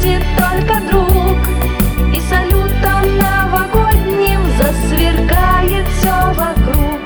Приходит 0.02 0.22
только 0.36 0.80
друг 0.90 1.38
И 2.14 2.20
салютом 2.20 3.18
новогодним 3.18 4.40
Засверкает 4.58 5.86
все 5.88 6.16
вокруг. 6.34 7.00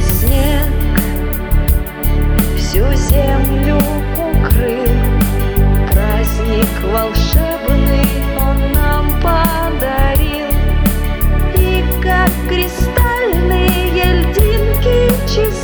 Снег 0.00 0.68
всю 2.56 2.84
землю 2.94 3.78
укрыл 4.16 4.94
Праздник 5.90 6.68
волшебный 6.92 8.06
он 8.38 8.72
нам 8.72 9.06
подарил. 9.20 10.48
И 11.56 11.84
как 12.02 12.30
кристальные 12.48 14.22
льдинки 14.22 15.10
чисты 15.28 15.63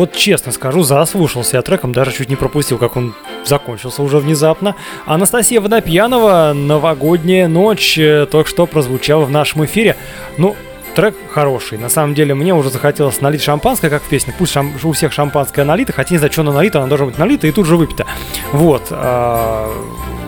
Вот 0.00 0.14
честно 0.14 0.50
скажу, 0.50 0.82
заслушался 0.82 1.58
я 1.58 1.62
треком, 1.62 1.92
даже 1.92 2.12
чуть 2.12 2.30
не 2.30 2.36
пропустил, 2.36 2.78
как 2.78 2.96
он 2.96 3.14
закончился 3.44 4.02
уже 4.02 4.16
внезапно. 4.16 4.74
Анастасия 5.04 5.60
Водопьянова 5.60 6.52
«Новогодняя 6.54 7.48
ночь» 7.48 7.98
э, 7.98 8.24
только 8.24 8.48
что 8.48 8.64
прозвучала 8.64 9.26
в 9.26 9.30
нашем 9.30 9.66
эфире. 9.66 9.96
Ну, 10.38 10.56
трек 10.94 11.14
хороший. 11.30 11.76
На 11.76 11.90
самом 11.90 12.14
деле, 12.14 12.34
мне 12.34 12.54
уже 12.54 12.70
захотелось 12.70 13.20
налить 13.20 13.42
шампанское, 13.42 13.90
как 13.90 14.02
в 14.02 14.08
песне. 14.08 14.32
Пусть 14.38 14.56
шам- 14.56 14.72
у 14.82 14.92
всех 14.92 15.12
шампанское 15.12 15.66
налито, 15.66 15.92
хотя 15.92 16.14
не 16.14 16.18
знаю, 16.18 16.32
что 16.32 16.40
оно 16.40 16.52
налито, 16.54 16.78
оно 16.78 16.88
должно 16.88 17.04
быть 17.04 17.18
налито 17.18 17.46
и 17.46 17.52
тут 17.52 17.66
же 17.66 17.76
выпито. 17.76 18.06
Вот. 18.52 18.84
а, 18.92 19.70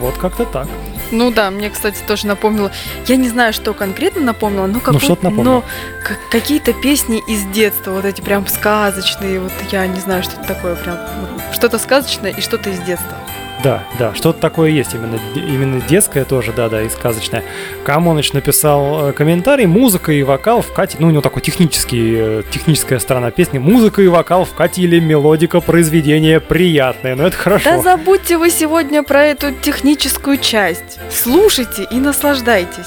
вот 0.01 0.19
как-то 0.19 0.45
так. 0.45 0.69
Ну 1.13 1.31
да, 1.31 1.51
мне, 1.51 1.71
кстати, 1.71 1.99
тоже 2.07 2.27
напомнило. 2.27 2.73
Я 3.07 3.17
не 3.17 3.29
знаю, 3.29 3.53
что 3.53 3.75
конкретно 3.75 4.23
напомнило, 4.23 4.67
но 4.67 4.81
какой- 4.81 5.01
что-то 5.01 5.25
напомнило. 5.25 5.55
но 5.57 5.65
как- 6.03 6.29
какие-то 6.31 6.73
песни 6.73 7.23
из 7.29 7.45
детства, 7.45 7.93
вот 7.93 8.05
эти 8.05 8.21
прям 8.23 8.47
сказочные. 8.49 9.39
Вот 9.41 9.53
я 9.71 9.87
не 9.87 10.01
знаю, 10.01 10.23
что 10.23 10.33
это 10.41 10.45
такое, 10.55 10.75
прям 10.75 10.97
вот 11.21 11.55
что-то 11.55 11.79
сказочное 11.79 12.31
и 12.33 12.41
что-то 12.41 12.71
из 12.71 12.81
детства. 12.81 13.17
Да, 13.63 13.85
да, 13.99 14.15
что-то 14.15 14.41
такое 14.41 14.71
есть 14.71 14.95
именно, 14.95 15.21
именно 15.37 15.81
детское 15.81 16.25
тоже, 16.25 16.53
да, 16.53 16.69
да, 16.69 16.83
и 16.83 16.89
сказочное. 16.89 17.45
Камоныч 17.85 18.33
написал 18.33 19.11
э, 19.11 19.13
комментарий, 19.13 19.67
музыка 19.67 20.11
и 20.13 20.23
вокал 20.25 20.63
вкатили, 20.63 21.03
ну, 21.03 21.09
у 21.09 21.11
него 21.11 21.23
такой 21.23 21.43
технический, 21.43 22.15
э, 22.17 22.43
техническая 22.51 22.99
сторона 22.99 23.31
песни, 23.31 23.59
музыка 23.59 24.03
и 24.03 24.09
вокал 24.09 24.45
вкатили, 24.45 24.99
мелодика 24.99 25.61
произведения 25.61 26.41
приятная, 26.41 27.15
но 27.15 27.27
это 27.27 27.37
хорошо. 27.37 27.71
Да 27.71 27.83
забудьте 27.83 28.37
вы 28.37 28.51
сегодня 28.51 29.05
про 29.05 29.25
эту 29.25 29.53
техническую 29.53 30.39
часть. 30.39 30.99
Слушайте 31.11 31.87
и 31.89 31.97
наслаждайтесь. 31.97 32.87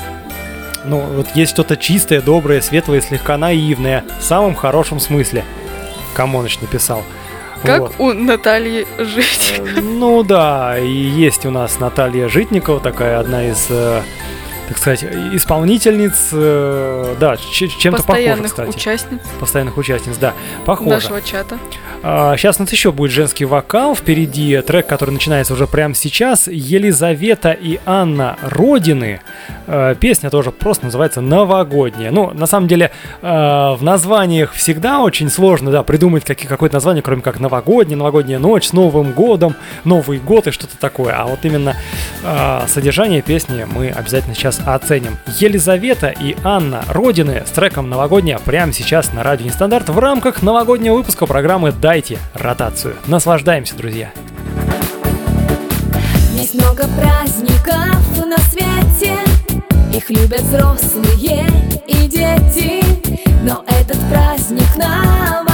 Ну, 0.83 0.99
вот 0.99 1.27
есть 1.35 1.51
что-то 1.51 1.77
чистое, 1.77 2.21
доброе, 2.21 2.61
светлое, 2.61 3.01
слегка 3.01 3.38
наивное, 3.38 4.03
в 4.19 4.23
самом 4.23 4.55
хорошем 4.55 4.99
смысле. 4.99 5.43
Камоныч 6.13 6.59
написал. 6.59 7.03
Как 7.65 7.82
Вот. 7.82 7.91
у 7.99 8.13
Натальи 8.13 8.86
Жить. 8.97 9.62
Ну 9.82 10.23
да, 10.23 10.78
и 10.80 10.88
есть 10.88 11.45
у 11.45 11.51
нас 11.51 11.80
Наталья 11.80 12.28
Житникова, 12.30 12.80
такая 12.80 13.19
одна 13.19 13.47
из, 13.47 13.67
э, 13.69 14.01
так 14.67 14.78
сказать, 14.78 15.04
исполнительниц, 15.34 16.30
э, 16.32 17.15
да, 17.19 17.38
чем-то 17.38 17.97
Постоянных 17.97 18.47
кстати. 18.51 18.69
участниц 18.69 19.19
Постоянных 19.39 19.78
участниц, 19.78 20.17
да, 20.17 20.34
похоже. 20.65 20.89
нашего 20.89 21.21
чата. 21.21 21.58
сейчас 22.01 22.58
у 22.60 22.63
нас 22.63 22.71
еще 22.71 22.91
будет 22.91 23.12
женский 23.12 23.45
вокал, 23.45 23.95
впереди 23.95 24.60
трек, 24.62 24.88
который 24.88 25.12
начинается 25.12 25.54
уже 25.54 25.67
прямо 25.67 25.93
сейчас, 25.93 26.47
Елизавета 26.47 27.51
и 27.51 27.80
Анна 27.86 28.38
Родины. 28.41 29.21
Э, 29.67 29.95
Песня 29.99 30.30
тоже 30.30 30.51
просто 30.51 30.86
называется 30.86 31.21
«Новогодняя». 31.21 32.12
Ну, 32.12 32.32
на 32.34 32.45
самом 32.47 32.67
деле, 32.67 32.91
э, 33.21 33.28
в 33.28 33.80
названиях 33.82 34.54
всегда 34.54 34.99
очень 35.01 35.30
сложно, 35.30 35.71
да, 35.71 35.84
придумать 35.84 36.23
какие- 36.25 36.47
какое-то 36.47 36.75
название, 36.75 37.01
кроме 37.04 37.21
как 37.21 37.39
«Новогодняя», 37.39 37.97
«Новогодняя 37.97 38.39
ночь», 38.39 38.67
«С 38.67 38.73
Новым 38.73 39.12
годом», 39.12 39.56
«Новый 39.84 40.19
год» 40.19 40.47
и 40.47 40.51
что-то 40.51 40.78
такое. 40.78 41.13
А 41.15 41.25
вот 41.25 41.39
именно 41.43 41.75
э, 42.25 42.67
содержание 42.67 43.21
песни 43.21 43.65
мы 43.69 43.89
обязательно 43.89 44.35
сейчас 44.35 44.59
оценим. 44.65 45.17
Елизавета 45.39 46.09
и 46.09 46.35
Анна 46.43 46.83
Родины 46.89 47.43
с 47.45 47.51
треком 47.51 47.89
«Новогодняя» 47.89 48.39
прямо 48.39 48.73
сейчас 48.73 49.13
на 49.13 49.23
радио 49.23 49.45
Нестандарт 49.45 49.89
в 49.89 49.99
рамках 49.99 50.41
новогоднего 50.41 50.95
выпуска 50.95 51.25
программы 51.25 51.71
«Дайте 51.71 52.17
ротацию». 52.33 52.95
Наслаждаемся, 53.07 53.75
друзья! 53.75 54.11
Есть 56.33 56.53
много 56.55 56.85
праздников 56.99 58.25
на 58.25 58.38
свете 58.49 59.17
Их 59.93 60.09
любят 60.09 60.41
взрослые 60.41 61.47
и 61.88 62.07
дети 62.07 62.83
Но 63.43 63.63
этот 63.67 63.97
праздник 64.09 64.75
новогодний 64.75 65.44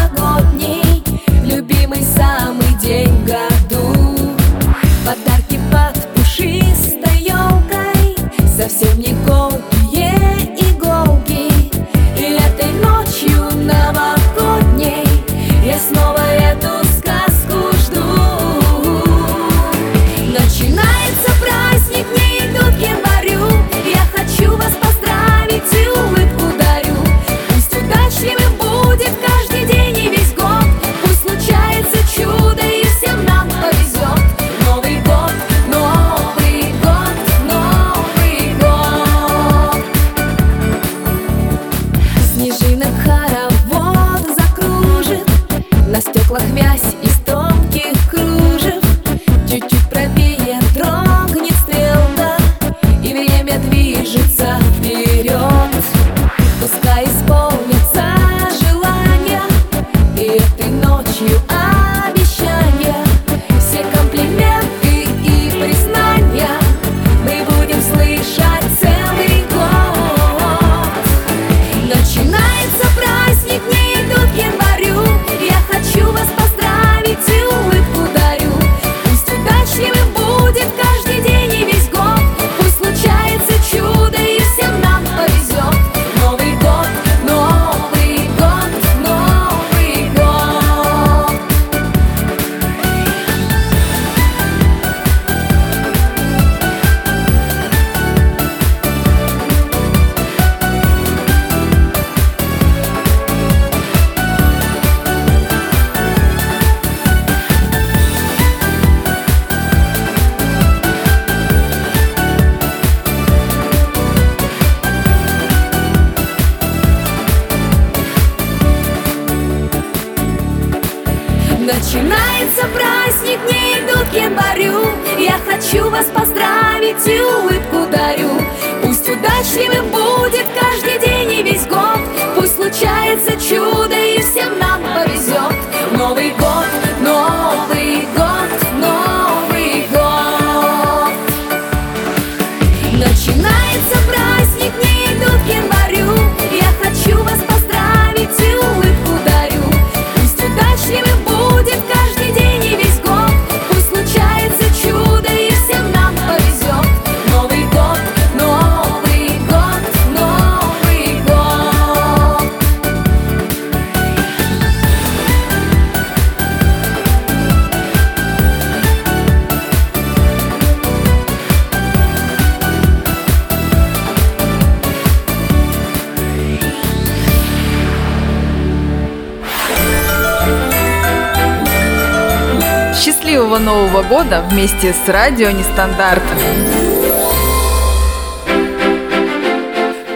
года 184.23 184.43
вместе 184.51 184.93
с 184.93 185.09
Радио 185.09 185.49
Нестандарт. 185.49 186.21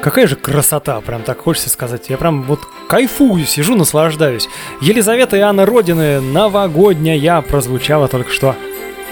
Какая 0.03 0.27
же 0.27 0.35
красота, 0.35 1.01
прям 1.01 1.23
так 1.23 1.39
хочется 1.39 1.71
сказать. 1.71 2.09
Я 2.09 2.17
прям 2.17 2.43
вот 2.43 2.59
кайфую, 2.87 3.45
сижу, 3.45 3.75
наслаждаюсь. 3.75 4.47
Елизавета 4.79 5.37
и 5.37 5.39
Анна 5.39 5.65
Родины, 5.65 6.21
новогодняя, 6.21 7.41
прозвучала 7.41 8.07
только 8.07 8.31
что. 8.31 8.55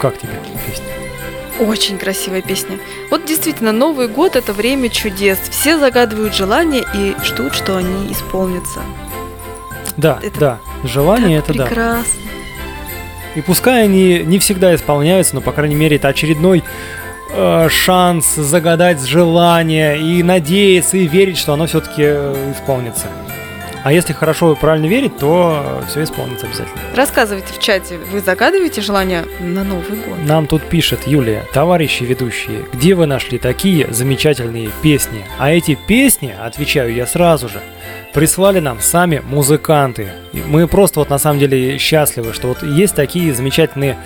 Как 0.00 0.16
тебе 0.16 0.30
песня? 0.64 0.86
Очень 1.58 1.98
красивая 1.98 2.42
песня. 2.42 2.78
Вот 3.10 3.24
действительно, 3.24 3.72
Новый 3.72 4.06
год 4.06 4.36
это 4.36 4.52
время 4.52 4.90
чудес. 4.90 5.38
Все 5.50 5.76
загадывают 5.76 6.36
желания 6.36 6.84
и 6.94 7.16
ждут, 7.24 7.54
что 7.54 7.76
они 7.76 8.12
исполнятся. 8.12 8.80
Да, 9.96 10.20
Это 10.22 10.38
да, 10.38 10.58
желание 10.84 11.38
это 11.38 11.52
да. 11.52 11.66
прекрасно. 11.66 12.20
И 13.34 13.40
пускай 13.40 13.84
они 13.84 14.20
не 14.24 14.38
всегда 14.38 14.74
исполняются, 14.74 15.34
но, 15.34 15.40
по 15.40 15.52
крайней 15.52 15.74
мере, 15.74 15.96
это 15.96 16.08
очередной 16.08 16.62
э, 17.30 17.68
шанс 17.68 18.34
загадать 18.34 19.04
желание 19.04 19.98
и 19.98 20.22
надеяться 20.22 20.96
и 20.96 21.06
верить, 21.06 21.38
что 21.38 21.52
оно 21.52 21.66
все-таки 21.66 22.02
исполнится. 22.52 23.06
А 23.84 23.92
если 23.92 24.14
хорошо 24.14 24.52
и 24.52 24.56
правильно 24.56 24.86
верить, 24.86 25.18
то 25.18 25.82
все 25.88 26.04
исполнится 26.04 26.46
обязательно. 26.46 26.80
Рассказывайте 26.94 27.52
в 27.52 27.58
чате, 27.58 27.98
вы 28.10 28.20
загадываете 28.20 28.80
желание 28.80 29.26
на 29.40 29.62
Новый 29.62 29.98
год? 29.98 30.16
Нам 30.24 30.46
тут 30.46 30.62
пишет 30.62 31.06
Юлия, 31.06 31.44
товарищи 31.52 32.02
ведущие, 32.02 32.64
где 32.72 32.94
вы 32.94 33.04
нашли 33.04 33.38
такие 33.38 33.92
замечательные 33.92 34.70
песни? 34.82 35.26
А 35.38 35.50
эти 35.52 35.74
песни, 35.74 36.34
отвечаю 36.40 36.94
я 36.94 37.06
сразу 37.06 37.50
же, 37.50 37.60
прислали 38.14 38.58
нам 38.60 38.80
сами 38.80 39.20
музыканты. 39.22 40.08
Мы 40.32 40.66
просто 40.66 41.00
вот 41.00 41.10
на 41.10 41.18
самом 41.18 41.40
деле 41.40 41.76
счастливы, 41.76 42.32
что 42.32 42.48
вот 42.48 42.62
есть 42.62 42.94
такие 42.94 43.34
замечательные 43.34 43.98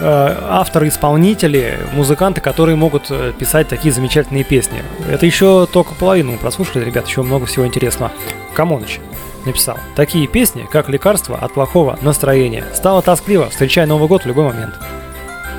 э, 0.00 0.36
авторы-исполнители, 0.48 1.76
музыканты, 1.92 2.40
которые 2.40 2.76
могут 2.76 3.10
э, 3.10 3.32
писать 3.38 3.68
такие 3.68 3.92
замечательные 3.92 4.44
песни. 4.44 4.82
Это 5.10 5.26
еще 5.26 5.66
только 5.70 5.94
половину 5.94 6.32
мы 6.32 6.38
прослушали, 6.38 6.84
ребят, 6.84 7.06
еще 7.06 7.22
много 7.22 7.44
всего 7.44 7.66
интересного. 7.66 8.12
Камоныч 8.54 9.00
написал. 9.46 9.78
Такие 9.94 10.26
песни, 10.26 10.66
как 10.70 10.88
лекарство 10.88 11.36
от 11.36 11.54
плохого 11.54 11.98
настроения. 12.02 12.64
Стало 12.74 13.02
тоскливо, 13.02 13.48
встречая 13.50 13.86
Новый 13.86 14.08
год 14.08 14.22
в 14.22 14.26
любой 14.26 14.44
момент. 14.44 14.74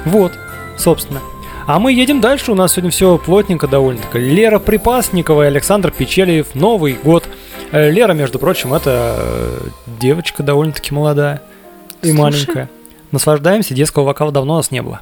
Вот, 0.06 0.34
собственно. 0.78 1.22
А 1.68 1.80
мы 1.80 1.92
едем 1.92 2.22
дальше, 2.22 2.54
у 2.54 2.56
нас 2.56 2.74
сегодня 2.74 2.92
все 2.92 3.18
плотненько 3.18 3.68
довольно-таки. 3.68 4.20
Лера 4.20 4.58
Припасникова 4.58 5.44
и 5.44 5.48
Александр 5.48 5.92
Печелиев. 5.92 6.56
Новый 6.56 6.98
год. 7.04 7.28
Э, 7.72 7.92
Лера, 7.92 8.14
между 8.14 8.40
прочим, 8.40 8.74
это 8.74 9.16
э, 9.20 9.60
девочка 10.00 10.44
довольно-таки 10.44 10.94
молодая 10.94 11.42
и 12.02 12.12
Слушай. 12.12 12.18
маленькая. 12.22 12.70
Наслаждаемся, 13.12 13.74
детского 13.74 14.04
вокала 14.04 14.32
давно 14.32 14.54
у 14.54 14.58
нас 14.58 14.72
не 14.72 14.82
было. 14.82 15.02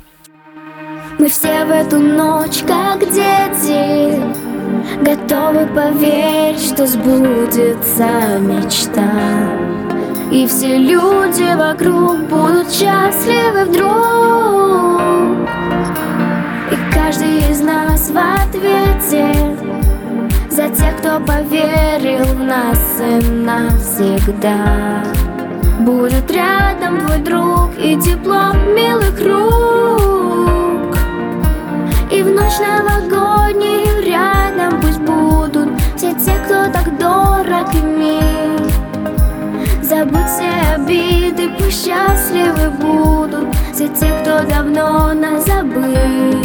Мы 1.20 1.30
все 1.30 1.66
в 1.66 1.72
эту 1.72 2.00
ночь, 2.00 2.64
как 2.68 3.00
дети, 3.00 4.45
готовы 5.02 5.66
поверить, 5.68 6.62
что 6.62 6.86
сбудется 6.88 8.40
мечта. 8.40 9.56
И 10.32 10.48
все 10.48 10.78
люди 10.78 11.56
вокруг 11.56 12.20
будут 12.28 12.72
счастливы 12.72 13.66
вдруг. 13.66 15.50
И 16.72 16.94
каждый 16.94 17.52
из 17.52 17.62
нас 17.62 18.10
в 18.10 18.18
ответе 18.18 19.34
за 20.50 20.70
тех, 20.70 20.98
кто 20.98 21.20
поверил 21.20 22.26
в 22.26 22.44
нас 22.44 23.00
и 23.00 23.26
навсегда. 23.30 25.04
Будет 25.80 26.32
рядом 26.32 27.00
твой 27.02 27.20
друг 27.20 27.72
и 27.78 27.96
тепло 27.98 28.54
милых 28.76 29.20
рук. 29.22 30.98
И 32.12 32.24
в 32.24 32.28
ночь 32.30 32.60
новогоднюю 32.60 34.04
рядом 34.06 34.45
те, 36.24 36.34
кто 36.46 36.72
так 36.72 36.98
дорог 36.98 37.74
мил 37.74 38.70
Забудь 39.82 40.28
все 40.28 40.76
обиды, 40.76 41.50
пусть 41.58 41.86
счастливы 41.86 42.70
будут 42.70 43.48
Все 43.74 43.88
те, 43.90 44.12
кто 44.22 44.44
давно 44.48 45.14
нас 45.14 45.46
забыл 45.46 46.44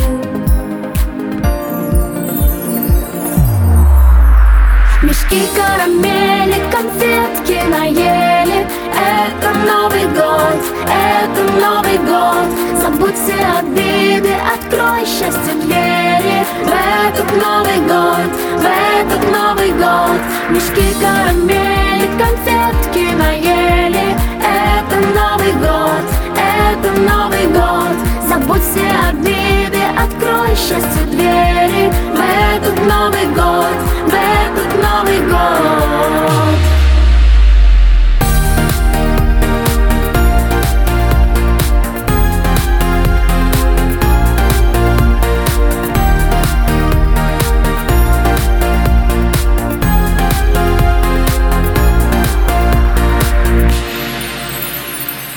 Мешки, 5.03 5.43
карамели, 5.57 6.63
конфетки 6.71 7.59
наели 7.71 8.67
Это 8.93 9.51
Новый 9.67 10.05
год, 10.09 10.61
это 10.87 11.53
Новый 11.59 11.99
год. 11.99 12.81
Забудь 12.81 13.15
все 13.15 13.35
обиды, 13.59 14.35
открой 14.55 15.07
счастье 15.07 15.55
двери 15.63 16.00
В 16.41 16.73
этот 17.07 17.27
Новый 17.37 17.79
год, 17.87 18.31
в 18.57 18.65
этот 18.65 19.23
Новый 19.31 19.73
год. 19.73 20.21
Мешки, 20.51 20.95
карамели, 21.01 22.09
конфетки 22.19 23.15
наели. 23.15 24.17
Это 24.41 24.97
Новый 25.15 25.53
год, 25.53 26.05
это 26.35 27.01
Новый 27.01 27.47
год. 27.49 27.97
Забудь 28.27 28.63
все 28.63 28.91
обиды, 29.09 29.83
открой 29.99 30.57
счастье 30.57 31.05
двери. 31.11 31.93
В 32.15 32.21
этот 32.55 32.77
Новый 32.87 33.27
год, 33.35 33.77
в 34.07 34.15
этот 34.15 34.83
Новый 34.83 35.21
год 35.29 35.71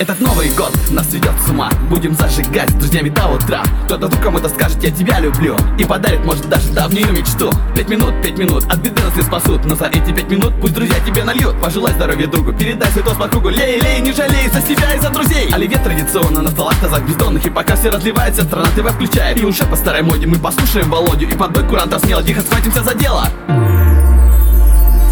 Этот 0.04 0.20
Новый 0.20 0.50
год 0.50 0.78
нас 0.90 1.14
ведет 1.14 1.32
с 1.48 1.50
ума. 1.50 1.70
Будем 1.90 2.14
зажигать 2.14 2.70
с 2.72 2.74
друзьями 2.74 3.08
до 3.08 3.26
утра. 3.26 3.64
Кто-то 3.86 4.08
вдруг 4.08 4.22
кому-то 4.22 4.50
скажет, 4.50 4.84
я 4.84 4.92
тебя 4.92 5.22
люблю 5.22 5.56
И 5.80 5.86
подарит, 5.86 6.26
может, 6.26 6.50
даже 6.50 6.74
давнюю 6.74 7.14
мечту. 7.14 7.50
Пять 7.74 7.88
минут, 7.88 8.14
пять 8.22 8.38
минут, 8.38 8.66
от 8.66 8.80
беды 8.80 9.02
нас 9.02 9.16
не 9.16 9.22
спасут. 9.22 9.64
Но 9.64 9.76
за 9.76 9.86
эти 9.86 10.12
пять 10.12 10.30
минут 10.30 10.56
пусть 10.60 10.74
друзья 10.74 10.98
тебе 11.06 11.24
нальют. 11.24 11.56
Пожелай 11.62 11.94
здоровья 11.94 12.28
другу, 12.28 12.52
передай 12.52 12.92
свой 12.92 13.06
тост 13.06 13.18
по 13.18 13.30
кругу. 13.30 13.48
Лей, 13.48 13.80
лей, 13.80 14.02
не 14.02 14.12
жалей 14.12 14.50
за 14.50 14.60
себя 14.60 14.94
и 14.94 15.00
за 15.00 15.10
друзей. 15.10 15.50
Оливье 15.54 15.78
традиционно 15.78 16.42
на 16.42 16.52
столах, 16.52 16.78
тазах 16.82 17.04
бездонных. 17.04 17.46
И 17.46 17.50
пока 17.50 17.78
все 17.78 17.90
разливается, 17.90 18.44
страна 18.44 18.68
ТВ 18.76 18.92
включает. 18.92 19.42
И 19.42 19.46
уже 19.46 19.64
по 19.64 19.78
старой 19.78 20.02
моде 20.02 20.28
мы 20.28 20.38
послушаем 20.38 20.90
Володю. 20.90 21.30
И 21.30 21.34
под 21.34 21.54
бой 21.54 21.64
курантов 21.64 22.02
смело 22.02 22.22
тихо 22.22 22.42
схватимся 22.42 22.84
за 22.84 22.94
дело. 22.94 23.26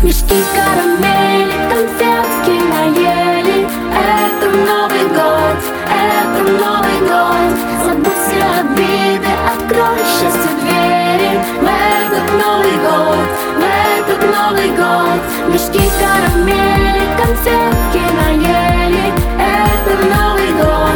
Мешки, 0.04 0.36
карамели, 0.54 1.69
конфетки 1.69 2.60
наели 2.69 3.31
Это 3.93 4.49
Новый 4.49 5.05
год, 5.10 5.60
это 5.88 6.41
Новый 6.51 6.99
год. 7.01 7.51
Забудь 7.86 8.21
все 8.25 8.43
обиды, 8.60 9.31
открой 9.53 9.99
счастье 10.05 10.51
двери 10.62 11.39
В 11.60 11.65
этот 11.65 12.25
Новый 12.43 12.77
год, 12.88 13.27
в 13.57 13.63
этот 13.99 14.21
Новый 14.36 14.69
год. 14.69 15.21
Мешки, 15.53 15.84
карамели, 15.99 17.05
конфетки 17.17 18.03
наели. 18.19 19.05
Это 19.39 19.93
Новый 20.15 20.51
год, 20.53 20.90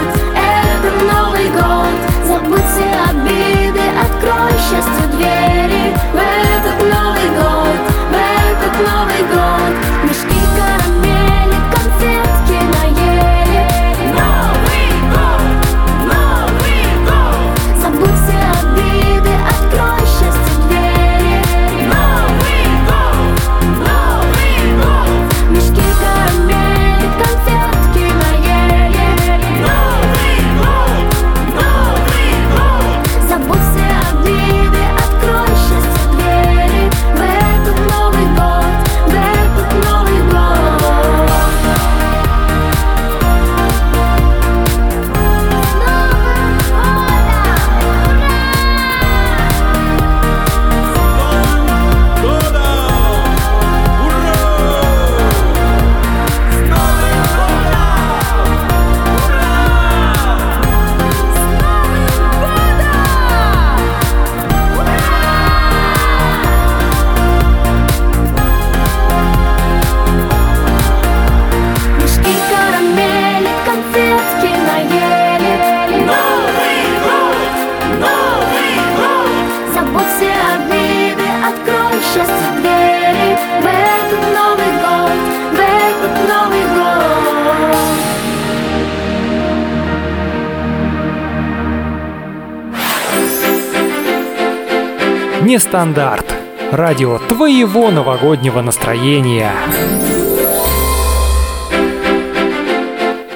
Нестандарт. 95.56 96.26
Радио 96.74 97.18
твоего 97.18 97.90
новогоднего 97.90 98.62
настроения. 98.62 99.54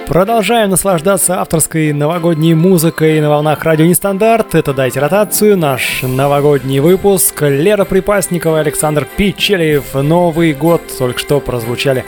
Продолжаем 0.05 0.69
наслаждаться 0.69 1.39
авторской 1.39 1.93
новогодней 1.93 2.55
музыкой 2.55 3.21
на 3.21 3.29
волнах 3.29 3.63
радио 3.63 3.85
Нестандарт. 3.85 4.53
Это 4.53 4.73
«Дайте 4.73 4.99
ротацию», 4.99 5.55
наш 5.55 6.01
новогодний 6.03 6.79
выпуск. 6.79 7.41
Лера 7.41 7.85
Припасникова, 7.85 8.59
Александр 8.59 9.07
Пичелев. 9.15 9.93
Новый 9.93 10.51
год 10.51 10.81
только 10.97 11.19
что 11.19 11.39
прозвучали 11.39 12.03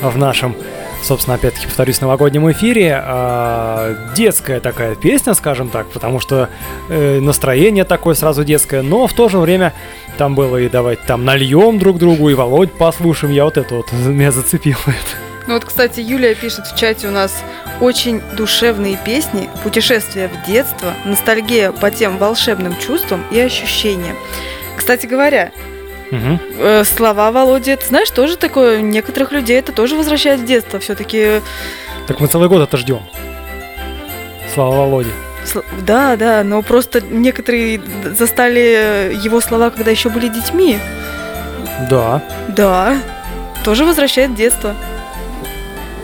в 0.00 0.18
нашем 0.18 0.56
собственно, 1.02 1.36
опять-таки, 1.36 1.66
повторюсь, 1.66 1.98
в 1.98 2.02
новогоднем 2.02 2.50
эфире. 2.52 3.00
А, 3.04 3.94
детская 4.14 4.60
такая 4.60 4.94
песня, 4.94 5.34
скажем 5.34 5.68
так, 5.68 5.88
потому 5.88 6.20
что 6.20 6.48
э, 6.88 7.20
настроение 7.20 7.84
такое 7.84 8.14
сразу 8.14 8.44
детское, 8.44 8.82
но 8.82 9.06
в 9.06 9.12
то 9.12 9.28
же 9.28 9.38
время 9.38 9.72
там 10.18 10.34
было 10.34 10.56
и 10.58 10.68
давайте 10.68 11.02
там 11.06 11.24
нальем 11.24 11.78
друг 11.78 11.98
другу, 11.98 12.28
и 12.30 12.34
Володь 12.34 12.72
послушаем. 12.72 13.32
Я 13.32 13.44
вот 13.44 13.56
это 13.56 13.74
вот 13.74 13.92
меня 14.06 14.32
зацепило. 14.32 14.78
Ну 15.46 15.54
вот, 15.54 15.64
кстати, 15.64 16.00
Юлия 16.00 16.34
пишет 16.34 16.66
в 16.66 16.76
чате 16.76 17.08
у 17.08 17.10
нас 17.10 17.42
очень 17.80 18.20
душевные 18.36 18.96
песни, 19.04 19.50
путешествия 19.64 20.28
в 20.28 20.46
детство, 20.46 20.92
ностальгия 21.04 21.72
по 21.72 21.90
тем 21.90 22.16
волшебным 22.16 22.76
чувствам 22.78 23.24
и 23.32 23.40
ощущениям. 23.40 24.16
Кстати 24.76 25.06
говоря, 25.06 25.50
Э, 26.12 26.84
слова 26.84 27.30
Володи, 27.32 27.74
ты 27.76 27.86
знаешь, 27.86 28.10
тоже 28.10 28.36
такое, 28.36 28.82
некоторых 28.82 29.32
людей 29.32 29.58
это 29.58 29.72
тоже 29.72 29.96
возвращает 29.96 30.40
в 30.40 30.44
детство. 30.44 30.78
Все-таки, 30.78 31.40
Так 32.06 32.20
мы 32.20 32.26
целый 32.26 32.48
год 32.48 32.62
это 32.62 32.76
ждем. 32.76 33.02
Слава 34.52 34.76
Володе. 34.76 35.10
да, 35.80 36.16
да, 36.16 36.44
но 36.44 36.62
просто 36.62 37.00
некоторые 37.00 37.80
застали 38.16 39.16
его 39.24 39.40
слова, 39.40 39.70
когда 39.70 39.90
еще 39.90 40.10
были 40.10 40.28
детьми. 40.28 40.78
Да. 41.88 42.22
Да, 42.48 42.96
тоже 43.64 43.84
возвращает 43.84 44.30
в 44.32 44.34
детство. 44.34 44.74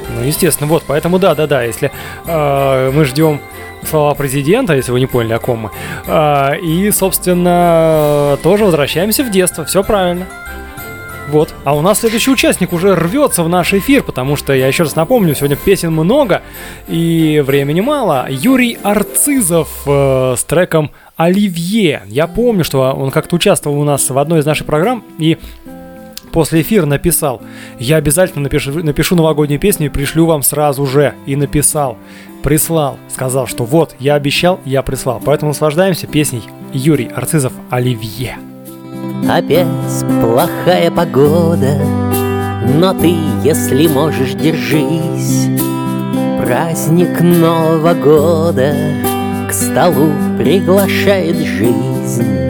Ну, 0.09 0.23
естественно, 0.25 0.69
вот, 0.69 0.85
поэтому 0.87 1.19
да, 1.19 1.35
да, 1.35 1.47
да, 1.47 1.63
если 1.63 1.93
э, 2.27 2.91
мы 2.93 3.05
ждем 3.05 3.41
слова 3.85 4.15
президента, 4.15 4.75
если 4.75 4.93
вы 4.93 5.01
не 5.01 5.07
поняли, 5.07 5.35
о 5.35 5.39
ком 5.39 5.59
мы, 5.59 5.71
э, 6.07 6.61
и, 6.61 6.91
собственно, 6.91 8.39
тоже 8.43 8.65
возвращаемся 8.65 9.25
в 9.25 9.31
детство, 9.31 9.65
все 9.65 9.83
правильно. 9.83 10.27
Вот. 11.29 11.55
А 11.65 11.77
у 11.77 11.83
нас 11.83 12.01
следующий 12.01 12.31
участник 12.31 12.73
уже 12.73 12.95
рвется 12.95 13.43
в 13.43 13.51
наш 13.51 13.75
эфир, 13.75 14.03
потому 14.03 14.35
что, 14.35 14.55
я 14.55 14.67
еще 14.67 14.85
раз 14.85 14.97
напомню, 14.97 15.35
сегодня 15.35 15.57
песен 15.57 15.93
много 15.93 16.43
и 16.89 17.43
времени 17.45 17.83
мало. 17.83 18.27
Юрий 18.31 18.79
Арцизов 18.83 19.69
э, 19.85 20.35
с 20.39 20.45
треком 20.45 20.91
«Оливье». 21.17 22.03
Я 22.07 22.27
помню, 22.29 22.65
что 22.65 22.93
он 22.93 23.11
как-то 23.11 23.37
участвовал 23.37 23.79
у 23.79 23.85
нас 23.85 24.09
в 24.09 24.17
одной 24.17 24.41
из 24.41 24.47
наших 24.47 24.67
программ, 24.67 25.05
и 25.19 25.37
после 26.29 26.63
эфира 26.63 26.87
написал, 26.87 27.43
я 27.79 27.97
обязательно 27.97 28.45
напишу, 28.45 28.73
напишу 28.83 29.17
новогоднюю 29.17 29.61
песню 29.61 29.87
и 29.87 29.91
пришлю 29.91 30.27
вам 30.27 30.43
сразу 30.43 30.87
же. 30.87 31.15
И 31.27 31.37
написал, 31.37 31.97
прислал, 32.43 32.99
сказал, 33.09 33.47
что 33.47 33.65
вот, 33.65 33.95
я 33.99 34.15
обещал, 34.15 34.61
я 34.65 34.83
прислал. 34.83 35.21
Поэтому 35.25 35.51
наслаждаемся 35.51 36.07
песней 36.07 36.43
Юрий 36.73 37.09
Арцизов 37.09 37.53
«Оливье». 37.71 38.37
Опять 39.29 39.67
плохая 40.21 40.91
погода, 40.91 41.79
но 42.79 42.95
ты, 42.95 43.15
если 43.43 43.87
можешь, 43.89 44.35
держись. 44.35 45.49
Праздник 46.41 47.21
Нового 47.21 47.95
года 47.95 48.75
к 49.49 49.53
столу 49.53 50.13
приглашает 50.39 51.37
жизнь 51.37 52.48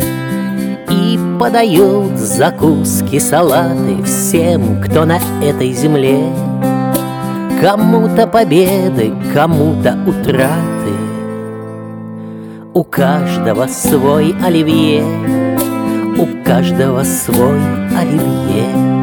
подают 1.39 2.19
закуски, 2.19 3.19
салаты 3.19 4.03
всем, 4.05 4.83
кто 4.83 5.05
на 5.05 5.19
этой 5.43 5.73
земле 5.73 6.25
Кому-то 7.61 8.27
победы, 8.27 9.13
кому-то 9.33 9.97
утраты 10.07 10.95
У 12.75 12.85
каждого 12.85 13.67
свой 13.67 14.35
оливье 14.45 15.03
у 16.19 16.27
каждого 16.45 17.05
свой 17.05 17.61
оливье. 17.97 18.98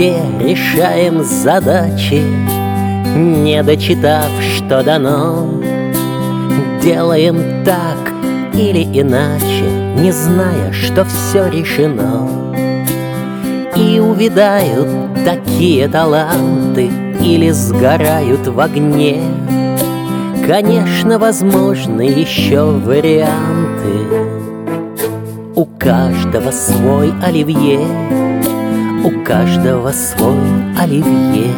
Все 0.00 0.22
решаем 0.40 1.22
задачи, 1.22 2.22
не 3.14 3.62
дочитав, 3.62 4.30
что 4.40 4.82
дано. 4.82 5.60
Делаем 6.82 7.62
так 7.66 7.98
или 8.54 8.82
иначе, 8.98 9.64
не 9.98 10.10
зная, 10.10 10.72
что 10.72 11.04
все 11.04 11.50
решено. 11.50 12.26
И 13.76 14.00
увядают 14.00 14.88
такие 15.26 15.86
таланты 15.86 16.90
или 17.22 17.50
сгорают 17.50 18.48
в 18.48 18.58
огне. 18.58 19.20
Конечно, 20.46 21.18
возможны 21.18 22.08
еще 22.08 22.64
варианты. 22.64 23.28
У 25.54 25.66
каждого 25.66 26.50
свой 26.52 27.12
оливье, 27.22 27.80
у 29.04 29.24
каждого 29.24 29.92
свой 29.92 30.38
оливье. 30.78 31.54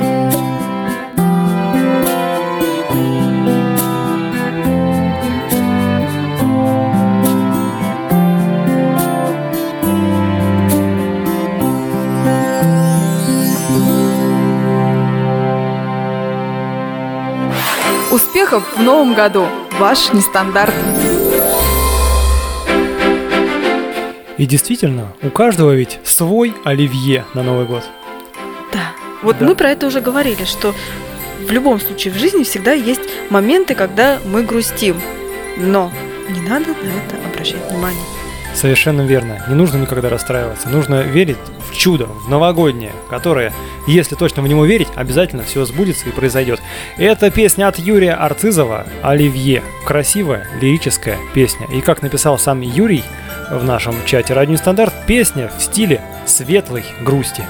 Успехов 18.11 18.62
в 18.76 18.82
новом 18.82 19.14
году! 19.14 19.47
Ваш 19.78 20.12
нестандарт. 20.12 20.74
И 24.43 24.47
действительно, 24.47 25.12
у 25.22 25.30
каждого 25.30 25.70
ведь 25.70 26.01
свой 26.03 26.53
оливье 26.64 27.24
на 27.32 27.45
Новый 27.45 27.64
год. 27.64 27.84
Да. 28.72 28.90
Вот 29.22 29.38
Да. 29.38 29.47
мы 29.47 29.55
про 29.55 29.70
это 29.70 29.86
уже 29.86 30.01
говорили, 30.01 30.43
что 30.47 30.74
в 31.47 31.53
любом 31.53 31.78
случае 31.78 32.12
в 32.12 32.16
жизни 32.18 32.43
всегда 32.43 32.72
есть 32.72 33.03
моменты, 33.30 33.76
когда 33.76 34.18
мы 34.24 34.43
грустим. 34.43 35.01
Но 35.57 35.93
не 36.28 36.40
надо 36.40 36.70
на 36.70 36.72
это 36.72 37.24
обращать 37.24 37.70
внимание. 37.70 38.03
Совершенно 38.53 39.03
верно. 39.03 39.45
Не 39.49 39.55
нужно 39.55 39.76
никогда 39.76 40.09
расстраиваться. 40.09 40.68
Нужно 40.68 41.03
верить 41.03 41.38
в 41.70 41.76
чудо, 41.76 42.07
в 42.07 42.28
новогоднее, 42.28 42.90
которое, 43.09 43.53
если 43.86 44.16
точно 44.16 44.43
в 44.43 44.49
него 44.49 44.64
верить, 44.64 44.88
обязательно 44.97 45.45
все 45.45 45.64
сбудется 45.64 46.09
и 46.09 46.12
произойдет. 46.12 46.61
Это 46.97 47.30
песня 47.30 47.68
от 47.68 47.78
Юрия 47.78 48.14
Арцизова 48.14 48.86
«Оливье». 49.05 49.62
Красивая, 49.86 50.49
лирическая 50.61 51.18
песня. 51.32 51.68
И 51.72 51.80
как 51.80 52.03
написал 52.03 52.40
сам 52.40 52.61
Юрий 52.61 53.05
в 53.53 53.64
нашем 53.64 53.94
чате 54.07 54.34
«Радио 54.34 54.57
Стандарт», 54.57 54.92
песня 55.07 55.50
в 55.57 55.62
стиле 55.62 56.00
светлой 56.26 56.84
грусти. 57.03 57.44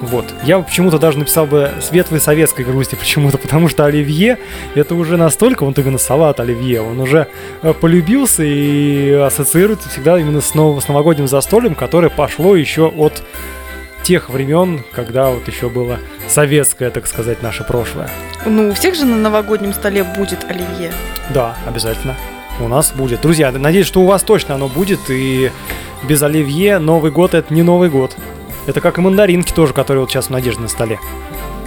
Вот. 0.00 0.26
Я 0.44 0.58
почему-то 0.60 0.98
даже 0.98 1.18
написал 1.18 1.46
бы 1.46 1.70
светлой 1.80 2.20
советской 2.20 2.64
грусти 2.64 2.94
почему-то, 2.98 3.38
потому 3.38 3.68
что 3.68 3.84
оливье 3.84 4.38
это 4.74 4.94
уже 4.94 5.16
настолько, 5.16 5.64
вот 5.64 5.78
именно 5.78 5.98
салат 5.98 6.40
оливье, 6.40 6.82
он 6.82 7.00
уже 7.00 7.28
э, 7.62 7.72
полюбился 7.72 8.42
и 8.44 9.10
ассоциируется 9.12 9.88
всегда 9.88 10.18
именно 10.18 10.40
с, 10.40 10.54
нов- 10.54 10.82
с 10.82 10.88
новогодним 10.88 11.26
застольем, 11.26 11.74
которое 11.74 12.10
пошло 12.10 12.54
еще 12.54 12.88
от 12.88 13.22
тех 14.02 14.28
времен, 14.28 14.82
когда 14.92 15.30
вот 15.30 15.48
еще 15.48 15.70
было 15.70 15.98
советское, 16.28 16.90
так 16.90 17.06
сказать, 17.06 17.42
наше 17.42 17.64
прошлое. 17.64 18.10
Ну, 18.44 18.68
у 18.68 18.74
всех 18.74 18.94
же 18.94 19.06
на 19.06 19.16
новогоднем 19.16 19.72
столе 19.72 20.04
будет 20.04 20.44
оливье. 20.44 20.92
Да, 21.30 21.56
обязательно. 21.66 22.14
У 22.60 22.68
нас 22.68 22.92
будет. 22.92 23.20
Друзья, 23.20 23.50
надеюсь, 23.52 23.86
что 23.86 24.00
у 24.00 24.06
вас 24.06 24.22
точно 24.22 24.54
оно 24.54 24.68
будет, 24.68 25.00
и 25.08 25.50
без 26.04 26.22
оливье 26.22 26.78
Новый 26.78 27.10
год 27.10 27.34
это 27.34 27.52
не 27.52 27.62
Новый 27.62 27.90
год. 27.90 28.16
Это 28.66 28.80
как 28.80 28.98
и 28.98 29.00
мандаринки 29.00 29.52
тоже, 29.52 29.72
которые 29.74 30.02
вот 30.02 30.10
сейчас 30.10 30.30
у 30.30 30.32
Надежды 30.32 30.62
на 30.62 30.68
столе. 30.68 30.98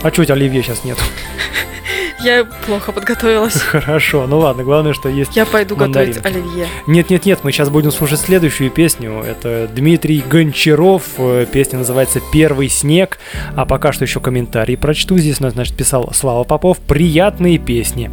А 0.02 0.12
чуть 0.12 0.30
оливье 0.30 0.64
сейчас 0.64 0.84
нет? 0.84 0.98
Я 2.24 2.46
плохо 2.66 2.92
подготовилась. 2.92 3.54
Хорошо, 3.62 4.26
ну 4.28 4.40
ладно, 4.40 4.64
главное, 4.64 4.94
что 4.94 5.08
есть 5.08 5.36
Я 5.36 5.46
пойду 5.46 5.76
готовить 5.76 6.16
мандаринки. 6.16 6.28
оливье. 6.50 6.68
Нет-нет-нет, 6.88 7.40
мы 7.44 7.52
сейчас 7.52 7.70
будем 7.70 7.92
слушать 7.92 8.20
следующую 8.20 8.72
песню. 8.72 9.22
Это 9.22 9.70
Дмитрий 9.74 10.24
Гончаров. 10.28 11.04
Э, 11.20 11.46
Песня 11.52 11.80
называется 11.80 12.20
«Первый 12.34 12.70
снег». 12.70 13.20
А 13.56 13.66
пока 13.66 13.92
что 13.92 14.04
еще 14.04 14.20
комментарий 14.20 14.78
прочту. 14.78 15.18
Здесь, 15.18 15.38
значит, 15.38 15.76
писал 15.76 16.10
Слава 16.14 16.44
Попов. 16.44 16.80
Приятные 16.80 17.60
песни. 17.60 18.10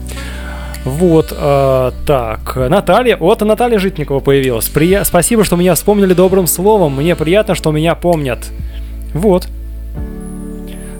Вот, 0.84 1.34
э, 1.36 1.92
так, 2.06 2.56
Наталья, 2.56 3.16
вот 3.16 3.40
Наталья 3.40 3.78
Житникова 3.78 4.20
появилась. 4.20 4.66
Прия- 4.68 5.04
спасибо, 5.04 5.42
что 5.44 5.56
меня 5.56 5.74
вспомнили 5.74 6.12
добрым 6.12 6.46
словом. 6.46 6.96
Мне 6.96 7.16
приятно, 7.16 7.54
что 7.54 7.72
меня 7.72 7.94
помнят. 7.94 8.50
Вот. 9.14 9.48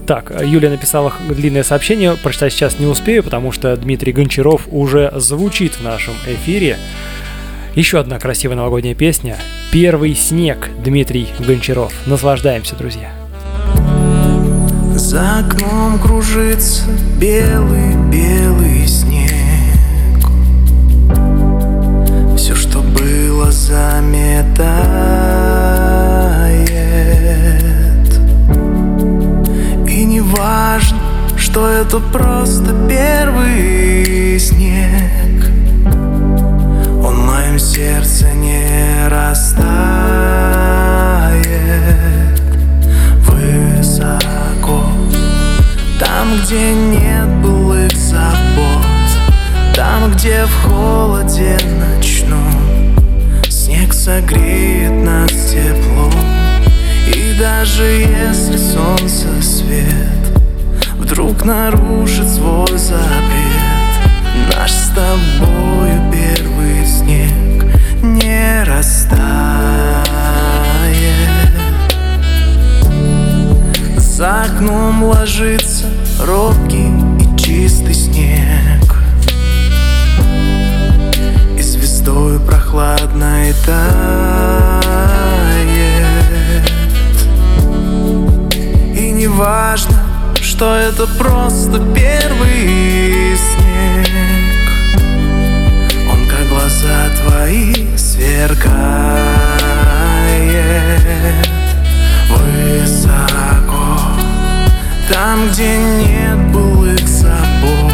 Так, 0.06 0.32
Юлия 0.44 0.70
написала 0.70 1.12
длинное 1.28 1.62
сообщение, 1.62 2.14
прочитать 2.22 2.52
сейчас 2.52 2.78
не 2.78 2.86
успею, 2.86 3.22
потому 3.22 3.52
что 3.52 3.76
Дмитрий 3.76 4.12
Гончаров 4.12 4.68
уже 4.70 5.12
звучит 5.16 5.74
в 5.74 5.82
нашем 5.82 6.14
эфире. 6.26 6.78
Еще 7.74 7.98
одна 7.98 8.18
красивая 8.18 8.56
новогодняя 8.56 8.94
песня. 8.94 9.36
Первый 9.72 10.14
снег, 10.14 10.70
Дмитрий 10.84 11.26
Гончаров. 11.40 11.92
Наслаждаемся, 12.06 12.76
друзья. 12.76 13.10
За 14.94 15.38
окном 15.40 15.98
кружится 15.98 16.84
белый-белый 17.20 18.86
снег 18.86 19.23
было, 23.44 23.52
заметает. 23.52 24.70
И 29.88 30.04
не 30.04 30.20
важно, 30.20 30.98
что 31.36 31.68
это 31.68 31.98
просто 31.98 32.74
первый 32.88 34.38
снег. 34.38 35.46
Он 37.04 37.16
в 37.16 37.26
моем 37.26 37.58
сердце 37.58 38.26
не 38.32 39.08
растает. 39.08 39.64
Высоко 43.26 44.84
Там, 45.98 46.38
где 46.42 46.72
нет 46.72 47.28
былых 47.42 47.92
забот 47.92 48.86
Там, 49.74 50.12
где 50.12 50.44
в 50.44 50.54
холоде 50.62 51.58
ночном 51.78 52.83
Снег 53.64 53.94
согреет 53.94 54.92
нас 54.92 55.30
теплом. 55.30 56.12
И 57.06 57.34
даже 57.38 57.82
если 57.82 58.58
солнце 58.58 59.40
свет 59.40 60.34
Вдруг 60.98 61.46
нарушит 61.46 62.28
свой 62.28 62.76
запрет. 62.76 64.54
Наш 64.54 64.70
с 64.70 64.90
тобою 64.90 66.12
первый 66.12 66.84
снег 66.84 67.64
не 68.02 68.64
растает. 68.64 69.24
За 73.96 74.42
окном 74.42 75.04
ложится 75.04 75.86
робкий 76.20 76.92
и 77.18 77.38
чистый 77.38 77.94
снег. 77.94 78.94
И 81.58 81.62
звездой 82.74 82.94
прохладной 83.04 83.54
тает. 83.64 84.84
И 88.96 89.12
не 89.12 89.28
важно, 89.28 89.96
что 90.40 90.74
это 90.74 91.06
просто 91.06 91.78
первый 91.94 93.36
снег. 93.36 94.70
Он 96.10 96.26
как 96.28 96.48
глаза 96.48 97.10
твои 97.22 97.96
сверкает 97.96 98.74
высоко 102.28 103.98
Там, 105.08 105.48
где 105.48 105.76
нет 105.76 106.38
былых 106.52 107.06
забот 107.06 107.92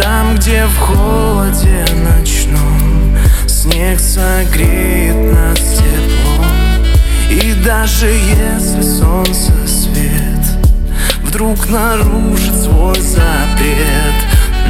Там, 0.00 0.34
где 0.36 0.66
в 0.66 0.78
холоде 0.78 1.84
ночном 2.02 2.43
Снег 3.64 3.98
согреет 3.98 5.32
нас 5.32 5.58
теплом 5.58 6.84
И 7.30 7.54
даже 7.64 8.08
если 8.08 8.82
солнце 8.82 9.52
свет 9.66 10.44
Вдруг 11.22 11.70
нарушит 11.70 12.54
свой 12.62 13.00
запрет. 13.00 14.14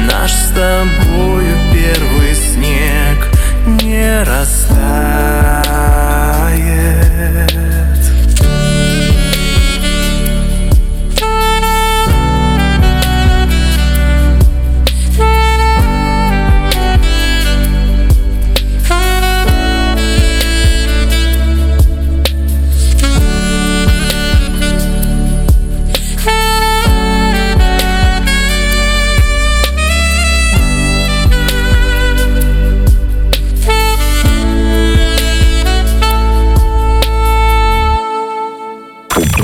Наш 0.09 0.31
с 0.31 0.47
тобою 0.51 1.57
первый 1.73 2.35
снег 2.35 3.17
не 3.83 4.23
растает 4.23 4.85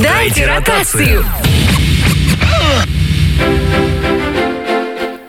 Дайте 0.01 0.45
ротацию. 0.45 1.23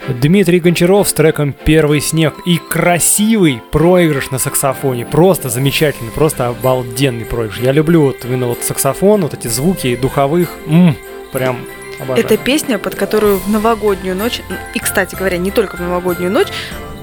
Дмитрий 0.09 0.61
Гончаров 0.61 1.09
с 1.09 1.13
треком 1.13 1.53
«Первый 1.53 2.01
снег» 2.01 2.35
и 2.47 2.59
красивый 2.59 3.61
проигрыш 3.71 4.31
на 4.31 4.39
саксофоне. 4.39 5.05
Просто 5.05 5.49
замечательный, 5.49 6.11
просто 6.11 6.49
обалденный 6.49 7.25
проигрыш. 7.25 7.59
Я 7.59 7.73
люблю 7.73 8.03
вот 8.03 8.25
именно 8.25 8.47
вот 8.47 8.63
саксофон, 8.63 9.23
вот 9.23 9.35
эти 9.35 9.49
звуки 9.49 9.97
духовых. 9.97 10.49
М, 10.67 10.97
прям 11.33 11.59
обожаю. 12.01 12.25
Это 12.25 12.37
песня, 12.37 12.79
под 12.79 12.95
которую 12.95 13.39
в 13.39 13.49
новогоднюю 13.49 14.15
ночь, 14.17 14.41
и, 14.75 14.79
кстати 14.79 15.15
говоря, 15.17 15.39
не 15.39 15.51
только 15.51 15.77
в 15.77 15.81
новогоднюю 15.81 16.31
ночь, 16.31 16.49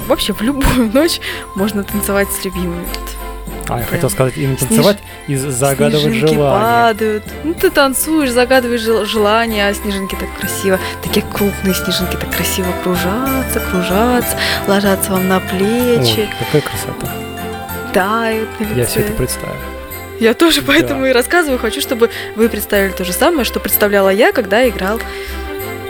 вообще 0.07 0.33
в 0.33 0.41
любую 0.41 0.91
ночь 0.93 1.19
можно 1.55 1.83
танцевать 1.83 2.29
с 2.29 2.45
любимыми. 2.45 2.85
А, 3.69 3.79
я 3.79 3.85
хотел 3.85 4.09
сказать, 4.09 4.35
именно 4.37 4.55
снеж- 4.55 4.67
танцевать 4.67 4.97
и 5.27 5.35
загадывать 5.35 6.01
снежинки 6.13 6.33
желание. 6.33 6.59
падают. 6.61 7.23
Ну, 7.43 7.53
ты 7.53 7.69
танцуешь, 7.69 8.31
загадываешь 8.31 8.81
жел- 8.81 9.05
желание, 9.05 9.67
а 9.67 9.73
снежинки 9.73 10.15
так 10.15 10.29
красиво, 10.39 10.79
такие 11.03 11.25
крупные 11.25 11.73
снежинки 11.75 12.15
так 12.15 12.31
красиво 12.35 12.67
кружатся, 12.83 13.59
кружатся, 13.71 14.35
ложатся 14.67 15.11
вам 15.11 15.27
на 15.27 15.39
плечи, 15.39 16.19
Ой, 16.21 16.29
какая 16.39 16.61
красота. 16.61 17.07
тают 17.93 18.49
на 18.59 18.63
лице. 18.65 18.79
Я 18.79 18.85
все 18.85 18.99
это 19.01 19.13
представил. 19.13 19.55
Я 20.19 20.33
тоже 20.33 20.61
поэтому 20.61 21.05
и 21.05 21.11
рассказываю. 21.13 21.57
Хочу, 21.59 21.79
чтобы 21.79 22.09
вы 22.35 22.49
представили 22.49 22.91
то 22.91 23.05
же 23.05 23.13
самое, 23.13 23.45
что 23.45 23.59
представляла 23.61 24.09
я, 24.09 24.33
когда 24.33 24.67
играл 24.67 24.99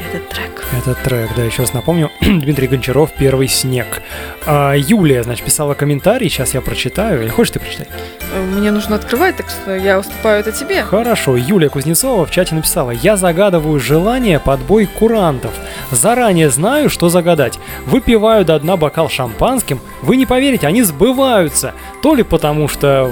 этот 0.10 0.30
трек. 0.30 0.64
Этот 0.78 1.02
трек, 1.04 1.30
да, 1.36 1.44
еще 1.44 1.62
раз 1.64 1.74
напомню, 1.74 2.12
Дмитрий 2.22 2.68
Гончаров 2.68 3.12
«Первый 3.14 3.48
снег». 3.48 4.02
А, 4.46 4.74
Юлия, 4.74 5.24
значит, 5.24 5.46
писала 5.46 5.74
комментарий, 5.74 6.30
сейчас 6.30 6.54
я 6.54 6.62
прочитаю. 6.62 7.22
Или 7.22 7.30
хочешь 7.30 7.54
ты 7.54 7.60
прочитай? 7.60 7.88
Э, 8.34 8.42
Мне 8.42 8.72
нужно 8.72 8.96
открывать, 8.96 9.38
так 9.38 9.50
что 9.50 9.76
я 9.76 10.00
уступаю 10.00 10.40
это 10.42 10.52
тебе. 10.52 10.84
Хорошо, 10.84 11.36
Юлия 11.38 11.70
Кузнецова 11.70 12.26
в 12.26 12.32
чате 12.32 12.56
написала 12.56 12.92
«Я 12.92 13.18
загадываю 13.18 13.80
желание 13.80 14.40
под 14.40 14.60
бой 14.62 14.86
курантов. 14.88 15.52
Заранее 15.92 16.50
знаю, 16.50 16.90
что 16.90 17.10
загадать. 17.10 17.60
Выпиваю 17.86 18.46
до 18.46 18.60
дна 18.60 18.78
бокал 18.78 19.10
шампанским. 19.10 19.80
Вы 20.02 20.16
не 20.16 20.26
поверите, 20.26 20.68
они 20.68 20.84
сбываются. 20.84 21.74
То 22.02 22.16
ли 22.16 22.24
потому, 22.24 22.68
что 22.68 23.12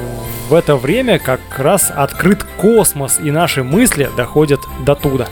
в 0.50 0.54
это 0.54 0.76
время 0.76 1.20
как 1.20 1.42
раз 1.58 1.92
открыт 1.94 2.44
космос, 2.58 3.20
и 3.20 3.32
наши 3.32 3.64
мысли 3.64 4.10
доходят 4.16 4.62
до 4.80 4.96
туда. 4.96 5.28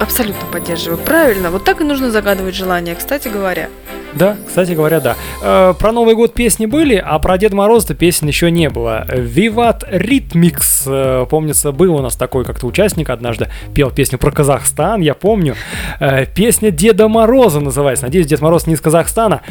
Абсолютно 0.00 0.46
поддерживаю. 0.50 0.98
Правильно, 0.98 1.50
вот 1.50 1.64
так 1.64 1.82
и 1.82 1.84
нужно 1.84 2.10
загадывать 2.10 2.54
желание, 2.54 2.94
кстати 2.94 3.28
говоря. 3.28 3.68
Да, 4.14 4.36
кстати 4.46 4.72
говоря, 4.72 5.00
да. 5.00 5.16
Э, 5.42 5.74
про 5.78 5.92
Новый 5.92 6.14
год 6.14 6.34
песни 6.34 6.66
были, 6.66 6.96
а 6.96 7.18
про 7.18 7.38
Дед 7.38 7.52
Мороза 7.52 7.94
песен 7.94 8.26
еще 8.26 8.50
не 8.50 8.68
было. 8.68 9.06
Виват 9.08 9.84
Ритмикс, 9.88 10.84
э, 10.86 11.26
помнится, 11.30 11.70
был 11.70 11.94
у 11.94 12.02
нас 12.02 12.16
такой 12.16 12.44
как-то 12.44 12.66
участник 12.66 13.08
однажды, 13.08 13.48
пел 13.72 13.90
песню 13.90 14.18
про 14.18 14.32
Казахстан, 14.32 15.00
я 15.00 15.14
помню. 15.14 15.54
Э, 16.00 16.26
песня 16.26 16.70
Деда 16.70 17.08
Мороза 17.08 17.60
называется. 17.60 18.06
Надеюсь, 18.06 18.26
Дед 18.26 18.40
Мороз 18.40 18.66
не 18.66 18.74
из 18.74 18.80
Казахстана. 18.80 19.42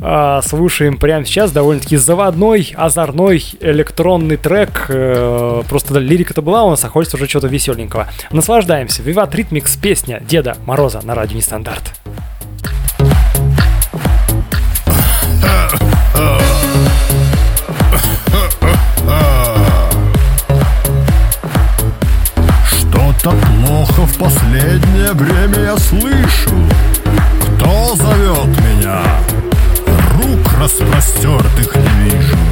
А, 0.00 0.42
слушаем 0.42 0.96
прямо 0.96 1.24
сейчас 1.24 1.50
довольно-таки 1.50 1.96
заводной, 1.96 2.72
озорной 2.76 3.44
электронный 3.60 4.36
трек. 4.36 4.86
Э, 4.88 5.62
просто 5.68 5.98
лирика-то 5.98 6.40
была 6.40 6.62
у 6.64 6.70
нас, 6.70 6.84
а 6.84 6.88
хочется 6.88 7.16
уже 7.16 7.26
чего-то 7.26 7.48
веселенького. 7.48 8.08
Наслаждаемся. 8.30 9.02
Виват 9.02 9.34
Ритмикс, 9.34 9.76
песня 9.76 10.20
Деда 10.20 10.56
Мороза 10.66 11.00
на 11.02 11.14
радио 11.14 11.36
Нестандарт. 11.36 12.03
Что-то 22.68 23.30
плохо 23.30 24.02
в 24.06 24.18
последнее 24.18 25.12
время 25.12 25.58
я 25.58 25.76
слышу. 25.78 26.50
Кто 27.40 27.96
зовет 27.96 28.48
меня? 28.60 29.02
Рук 30.14 30.52
распростертых 30.60 31.74
не 31.76 32.10
вижу. 32.10 32.43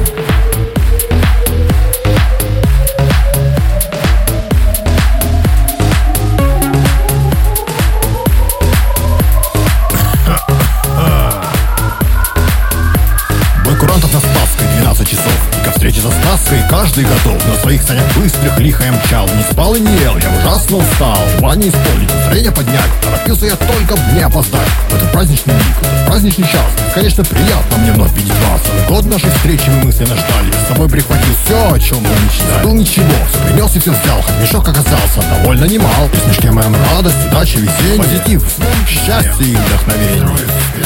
Каждый 16.93 17.05
готов. 17.05 17.47
На 17.47 17.55
своих 17.61 17.81
санях 17.81 18.05
быстрых 18.15 18.59
лихо 18.59 18.83
я 18.83 18.91
мчал. 18.91 19.27
Не 19.27 19.43
спал 19.51 19.75
и 19.75 19.79
не 19.79 19.95
ел, 19.97 20.15
я 20.17 20.29
ужасно 20.39 20.77
устал. 20.77 21.17
Желание 21.39 21.69
исполнить, 21.69 22.13
настроение 22.13 22.51
поднять. 22.51 22.89
Торопился 23.01 23.45
я 23.45 23.55
только 23.55 23.95
б 23.95 24.01
не 24.13 24.21
опоздать. 24.21 24.67
В 24.89 24.95
этот 24.95 25.11
праздничный 25.11 25.53
миг, 25.53 25.75
в 25.81 25.83
этот 25.83 26.05
праздничный 26.07 26.45
час. 26.45 26.65
Конечно, 26.93 27.23
приятно 27.23 27.77
мне 27.77 27.91
вновь 27.93 28.13
видеть 28.13 28.33
вас. 28.33 28.61
Год 28.87 29.05
нашей 29.05 29.31
встречи 29.31 29.69
мы 29.69 29.85
мысленно 29.85 30.15
ждали. 30.15 30.51
С 30.51 30.67
собой 30.67 30.89
прихватил 30.89 31.33
все, 31.45 31.73
о 31.73 31.79
чем 31.79 31.97
мы 31.97 32.09
мечтали. 32.09 32.53
Забыл 32.57 32.73
ничего, 32.75 33.13
все 33.29 33.39
принес 33.39 33.75
и 33.75 33.79
все 33.79 33.91
взял. 33.91 34.21
Хоть 34.21 34.41
мешок 34.41 34.69
оказался. 34.69 35.21
Довольно 35.37 35.65
немал. 35.65 36.09
В 36.11 36.27
мешке 36.27 36.51
моем 36.51 36.75
радость, 36.91 37.15
удача, 37.27 37.57
везение 37.57 37.97
Позитив, 37.97 38.43
счастье 38.87 39.47
и 39.47 39.55
вдохновение 39.55 40.29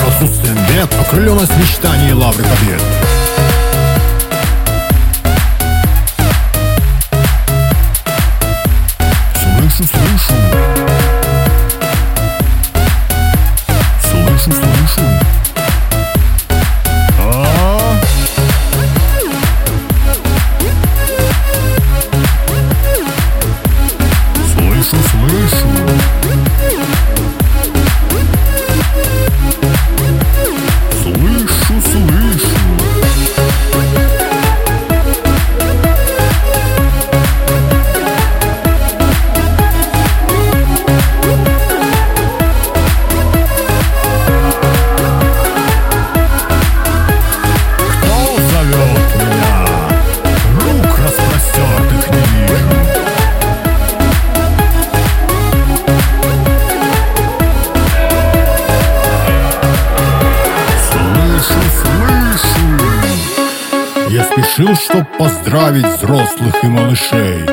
Отсутствием 0.07 0.57
бед, 0.69 0.89
окрыленность 0.99 1.55
мечтаний 1.57 2.09
и 2.09 2.13
лавры 2.13 2.43
побед 2.43 2.81
Слышу, 9.77 9.93
слышу 9.93 9.93
Слышу, 9.93 10.66
чтоб 64.77 65.05
поздравить 65.17 65.85
взрослых 65.85 66.63
и 66.63 66.67
малышей 66.67 67.43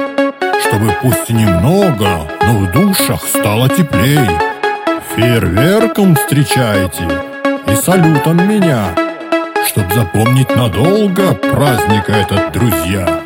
Чтобы 0.60 0.94
пусть 1.02 1.30
и 1.30 1.32
немного, 1.32 2.28
но 2.42 2.58
в 2.58 2.72
душах 2.72 3.22
стало 3.26 3.68
теплей. 3.68 4.28
Фейерверком 5.14 6.16
встречайте 6.16 7.08
и 7.66 7.74
салютом 7.76 8.48
меня 8.48 8.94
Чтоб 9.66 9.92
запомнить 9.92 10.54
надолго 10.54 11.34
праздник 11.34 12.08
этот, 12.08 12.52
друзья 12.52 13.23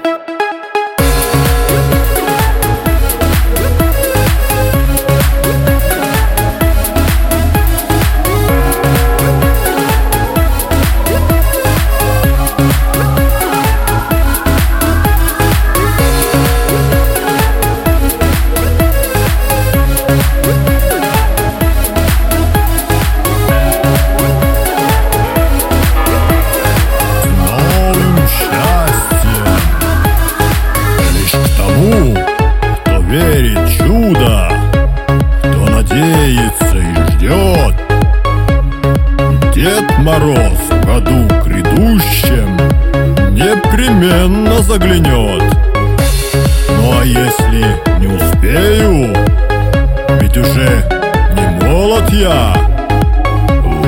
молод 52.19 52.29
я 52.29 52.53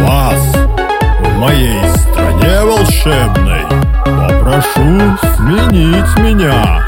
Вас 0.07 0.57
в 1.21 1.39
моей 1.39 1.83
стране 1.97 2.65
волшебной 2.65 3.63
Попрошу 4.05 5.17
сменить 5.37 6.17
меня 6.19 6.85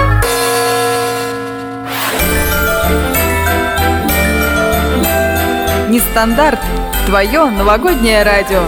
Нестандарт. 5.88 6.58
Твое 7.04 7.50
новогоднее 7.50 8.22
радио. 8.22 8.62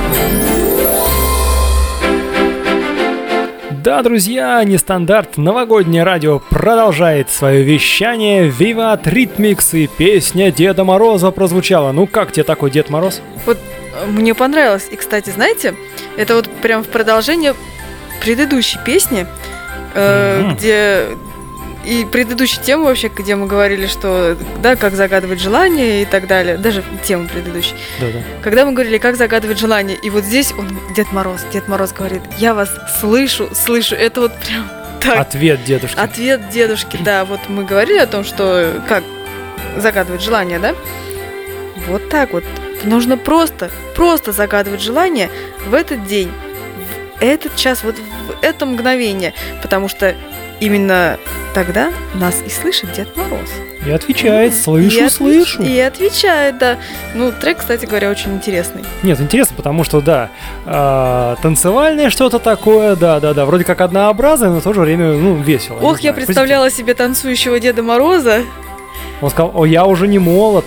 Да, 3.84 4.02
друзья, 4.02 4.64
нестандарт 4.64 5.36
новогоднее 5.36 6.04
радио 6.04 6.38
продолжает 6.38 7.28
свое 7.28 7.62
вещание. 7.62 8.48
Виват 8.48 9.06
Ритмикс 9.06 9.74
и 9.74 9.86
песня 9.88 10.50
Деда 10.50 10.84
Мороза 10.84 11.30
прозвучала. 11.30 11.92
Ну 11.92 12.06
как 12.06 12.32
тебе 12.32 12.44
такой 12.44 12.70
Дед 12.70 12.88
Мороз? 12.88 13.20
Вот 13.44 13.58
э, 13.58 14.06
мне 14.06 14.34
понравилось. 14.34 14.88
И, 14.90 14.96
кстати, 14.96 15.28
знаете, 15.28 15.74
это 16.16 16.34
вот 16.36 16.48
прям 16.62 16.82
в 16.82 16.88
продолжение 16.88 17.52
предыдущей 18.22 18.78
песни, 18.86 19.26
э, 19.94 20.40
Мгм. 20.40 20.54
где 20.56 21.08
и 21.84 22.04
предыдущей 22.04 22.60
темы 22.60 22.84
вообще, 22.84 23.08
где 23.08 23.36
мы 23.36 23.46
говорили, 23.46 23.86
что 23.86 24.36
да, 24.62 24.76
как 24.76 24.94
загадывать 24.94 25.40
желание 25.40 26.02
и 26.02 26.04
так 26.04 26.26
далее, 26.26 26.56
даже 26.56 26.82
тему 27.04 27.28
предыдущей. 27.28 27.74
Да-да. 28.00 28.20
Когда 28.42 28.64
мы 28.64 28.72
говорили, 28.72 28.98
как 28.98 29.16
загадывать 29.16 29.58
желание, 29.58 29.96
и 29.96 30.10
вот 30.10 30.24
здесь 30.24 30.52
он, 30.52 30.78
Дед 30.94 31.12
Мороз, 31.12 31.42
Дед 31.52 31.68
Мороз 31.68 31.92
говорит, 31.92 32.22
я 32.38 32.54
вас 32.54 32.70
слышу, 33.00 33.50
слышу, 33.54 33.94
это 33.94 34.22
вот 34.22 34.32
прям 34.40 34.68
так. 35.00 35.18
Ответ 35.18 35.64
дедушки. 35.64 35.98
Ответ 35.98 36.48
дедушки, 36.48 36.98
да, 37.00 37.24
вот 37.24 37.40
мы 37.48 37.64
говорили 37.64 37.98
о 37.98 38.06
том, 38.06 38.24
что 38.24 38.82
как 38.88 39.04
загадывать 39.76 40.22
желание, 40.22 40.58
да? 40.58 40.74
Вот 41.86 42.08
так 42.08 42.32
вот. 42.32 42.44
Нужно 42.84 43.16
просто, 43.16 43.70
просто 43.96 44.32
загадывать 44.32 44.82
желание 44.82 45.30
в 45.66 45.74
этот 45.74 46.06
день, 46.06 46.30
в 47.18 47.22
этот 47.22 47.56
час, 47.56 47.82
вот 47.82 47.96
в 47.96 48.42
это 48.42 48.66
мгновение, 48.66 49.32
потому 49.62 49.88
что 49.88 50.14
именно 50.64 51.18
тогда 51.54 51.92
нас 52.14 52.42
и 52.44 52.50
слышит 52.50 52.92
Дед 52.92 53.16
Мороз. 53.16 53.50
И 53.86 53.90
отвечает, 53.90 54.54
слышу, 54.54 54.96
и 54.96 55.02
отвеч- 55.02 55.10
слышу. 55.10 55.62
И 55.62 55.78
отвечает, 55.78 56.58
да. 56.58 56.78
Ну, 57.14 57.32
трек, 57.32 57.58
кстати 57.58 57.84
говоря, 57.84 58.10
очень 58.10 58.32
интересный. 58.32 58.82
Нет, 59.02 59.20
интересно, 59.20 59.54
потому 59.56 59.84
что, 59.84 60.00
да, 60.00 60.30
а, 60.64 61.36
танцевальное 61.42 62.08
что-то 62.08 62.38
такое, 62.38 62.96
да-да-да, 62.96 63.44
вроде 63.44 63.64
как 63.64 63.82
однообразное, 63.82 64.48
но 64.50 64.60
в 64.60 64.62
то 64.62 64.72
же 64.72 64.80
время, 64.80 65.12
ну, 65.12 65.36
весело. 65.36 65.78
Ох, 65.80 66.00
я 66.00 66.12
представляла 66.14 66.70
себе 66.70 66.94
танцующего 66.94 67.60
Деда 67.60 67.82
Мороза. 67.82 68.42
Он 69.20 69.30
сказал, 69.30 69.52
о, 69.54 69.66
я 69.66 69.84
уже 69.84 70.08
не 70.08 70.18
молод, 70.18 70.64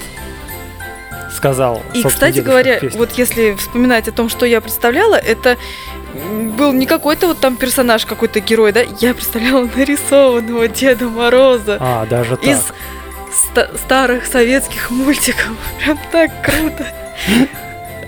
сказал. 1.36 1.82
И, 1.94 2.04
кстати 2.04 2.40
говоря, 2.40 2.80
вот 2.96 3.12
если 3.14 3.54
вспоминать 3.54 4.08
о 4.08 4.12
том, 4.12 4.30
что 4.30 4.46
я 4.46 4.62
представляла, 4.62 5.16
это 5.16 5.58
был 6.58 6.74
не 6.74 6.86
какой-то 6.86 7.28
вот 7.28 7.40
там 7.40 7.56
персонаж, 7.56 8.06
какой-то 8.06 8.40
герой, 8.40 8.72
да? 8.72 8.82
Я 9.00 9.14
представляла 9.14 9.68
нарисованного 9.76 10.68
Деда 10.68 11.06
Мороза 11.06 11.78
А, 11.80 12.06
даже 12.06 12.38
так. 12.38 12.46
из 12.46 12.74
ста- 13.34 13.70
старых 13.78 14.26
советских 14.26 14.90
мультиков. 14.90 15.50
Прям 15.84 15.98
так 16.12 16.32
круто. 16.44 16.86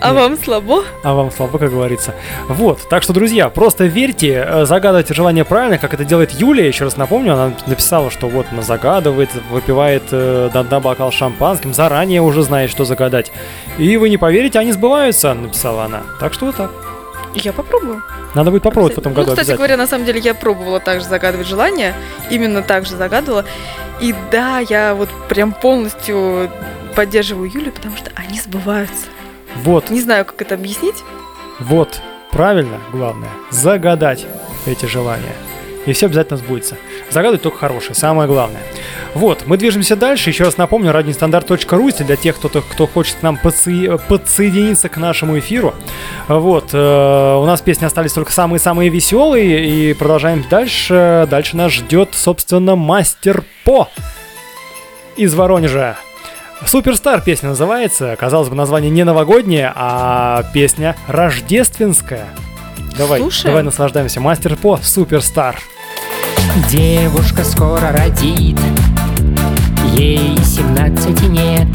А 0.01 0.13
вам 0.13 0.37
слабо? 0.37 0.85
А 1.03 1.13
вам 1.13 1.29
слабо, 1.29 1.57
как 1.59 1.71
говорится. 1.71 2.15
Вот, 2.47 2.87
так 2.87 3.03
что, 3.03 3.11
друзья, 3.11 3.49
просто 3.49 3.83
верьте, 3.83 4.45
э, 4.47 4.65
загадывайте 4.65 5.13
желание 5.13 5.43
правильно, 5.43 5.77
как 5.77 5.93
это 5.93 6.05
делает 6.05 6.31
Юлия. 6.31 6.69
Еще 6.69 6.85
раз 6.85 6.95
напомню, 6.95 7.33
она 7.33 7.51
написала, 7.67 8.09
что 8.09 8.29
вот 8.29 8.45
она 8.49 8.61
загадывает, 8.61 9.29
выпивает 9.51 10.03
э, 10.11 10.49
до 10.53 10.63
дна 10.63 10.79
бокал 10.79 11.11
шампанским, 11.11 11.73
заранее 11.73 12.21
уже 12.21 12.43
знает, 12.43 12.71
что 12.71 12.85
загадать. 12.85 13.33
И 13.77 13.97
вы 13.97 14.07
не 14.09 14.15
поверите, 14.15 14.57
они 14.59 14.71
сбываются, 14.71 15.33
написала 15.33 15.83
она. 15.83 16.03
Так 16.21 16.33
что 16.33 16.45
вот 16.45 16.55
так. 16.55 16.71
Я 17.33 17.53
попробую. 17.53 18.03
Надо 18.35 18.51
будет 18.51 18.63
попробовать 18.63 18.95
в 18.95 18.99
этом 18.99 19.13
году 19.13 19.31
Ну, 19.31 19.37
кстати 19.37 19.55
говоря, 19.55 19.77
на 19.77 19.87
самом 19.87 20.05
деле 20.05 20.19
я 20.19 20.33
пробовала 20.33 20.79
также 20.79 21.05
загадывать 21.05 21.47
желания. 21.47 21.93
Именно 22.29 22.61
так 22.63 22.85
же 22.85 22.95
загадывала. 22.95 23.45
И 24.01 24.15
да, 24.31 24.59
я 24.59 24.95
вот 24.95 25.09
прям 25.27 25.51
полностью 25.51 26.49
поддерживаю 26.95 27.49
Юлю, 27.51 27.71
потому 27.71 27.95
что 27.97 28.11
они 28.15 28.39
сбываются. 28.39 29.05
Вот, 29.63 29.89
Не 29.89 30.01
знаю, 30.01 30.25
как 30.25 30.41
это 30.41 30.55
объяснить. 30.55 30.95
вот, 31.59 32.01
правильно, 32.31 32.79
главное, 32.91 33.29
загадать 33.49 34.25
эти 34.65 34.85
желания. 34.85 35.33
и 35.85 35.93
все 35.93 36.05
обязательно 36.07 36.37
сбудется. 36.37 36.77
Загадывать 37.09 37.41
только 37.41 37.57
хорошее, 37.57 37.95
самое 37.95 38.27
главное. 38.27 38.61
Вот, 39.15 39.43
мы 39.47 39.57
движемся 39.57 39.95
дальше. 39.95 40.29
Еще 40.29 40.43
раз 40.43 40.57
напомню, 40.57 40.91
радиостандарт.ру, 40.91 41.87
если 41.87 42.03
для 42.03 42.15
тех, 42.15 42.35
кто, 42.35 42.49
кто 42.61 42.87
хочет 42.87 43.15
к 43.15 43.21
нам 43.23 43.39
подсо- 43.41 43.99
подсоединиться 44.07 44.87
к 44.87 44.97
нашему 44.97 45.39
эфиру. 45.39 45.73
Вот, 46.27 46.69
э, 46.73 47.35
у 47.41 47.45
нас 47.45 47.61
песни 47.61 47.85
остались 47.85 48.13
только 48.13 48.31
самые-самые 48.31 48.89
веселые, 48.89 49.65
и 49.65 49.93
продолжаем 49.93 50.45
дальше. 50.49 51.27
Дальше 51.29 51.57
нас 51.57 51.71
ждет, 51.71 52.09
собственно, 52.13 52.75
мастер 52.75 53.43
по 53.65 53.89
из 55.17 55.33
Воронежа. 55.33 55.97
Суперстар 56.65 57.21
песня 57.21 57.49
называется. 57.49 58.15
Казалось 58.19 58.49
бы, 58.49 58.55
название 58.55 58.91
не 58.91 59.03
новогоднее, 59.03 59.71
а 59.75 60.43
песня 60.53 60.95
рождественская. 61.07 62.27
Давай, 62.97 63.19
Слушаем. 63.21 63.47
давай 63.47 63.63
наслаждаемся. 63.63 64.19
Мастер 64.19 64.55
по 64.57 64.77
Суперстар. 64.77 65.57
Девушка 66.69 67.43
скоро 67.43 67.91
родит, 67.91 68.57
ей 69.93 70.37
17 70.43 71.29
нет. 71.29 71.67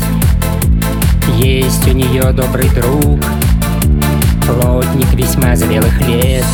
Есть 1.37 1.87
у 1.89 1.93
нее 1.93 2.33
добрый 2.33 2.69
друг, 2.71 3.21
плотник 4.47 5.13
весьма 5.15 5.57
зрелых 5.57 6.01
лет. 6.07 6.45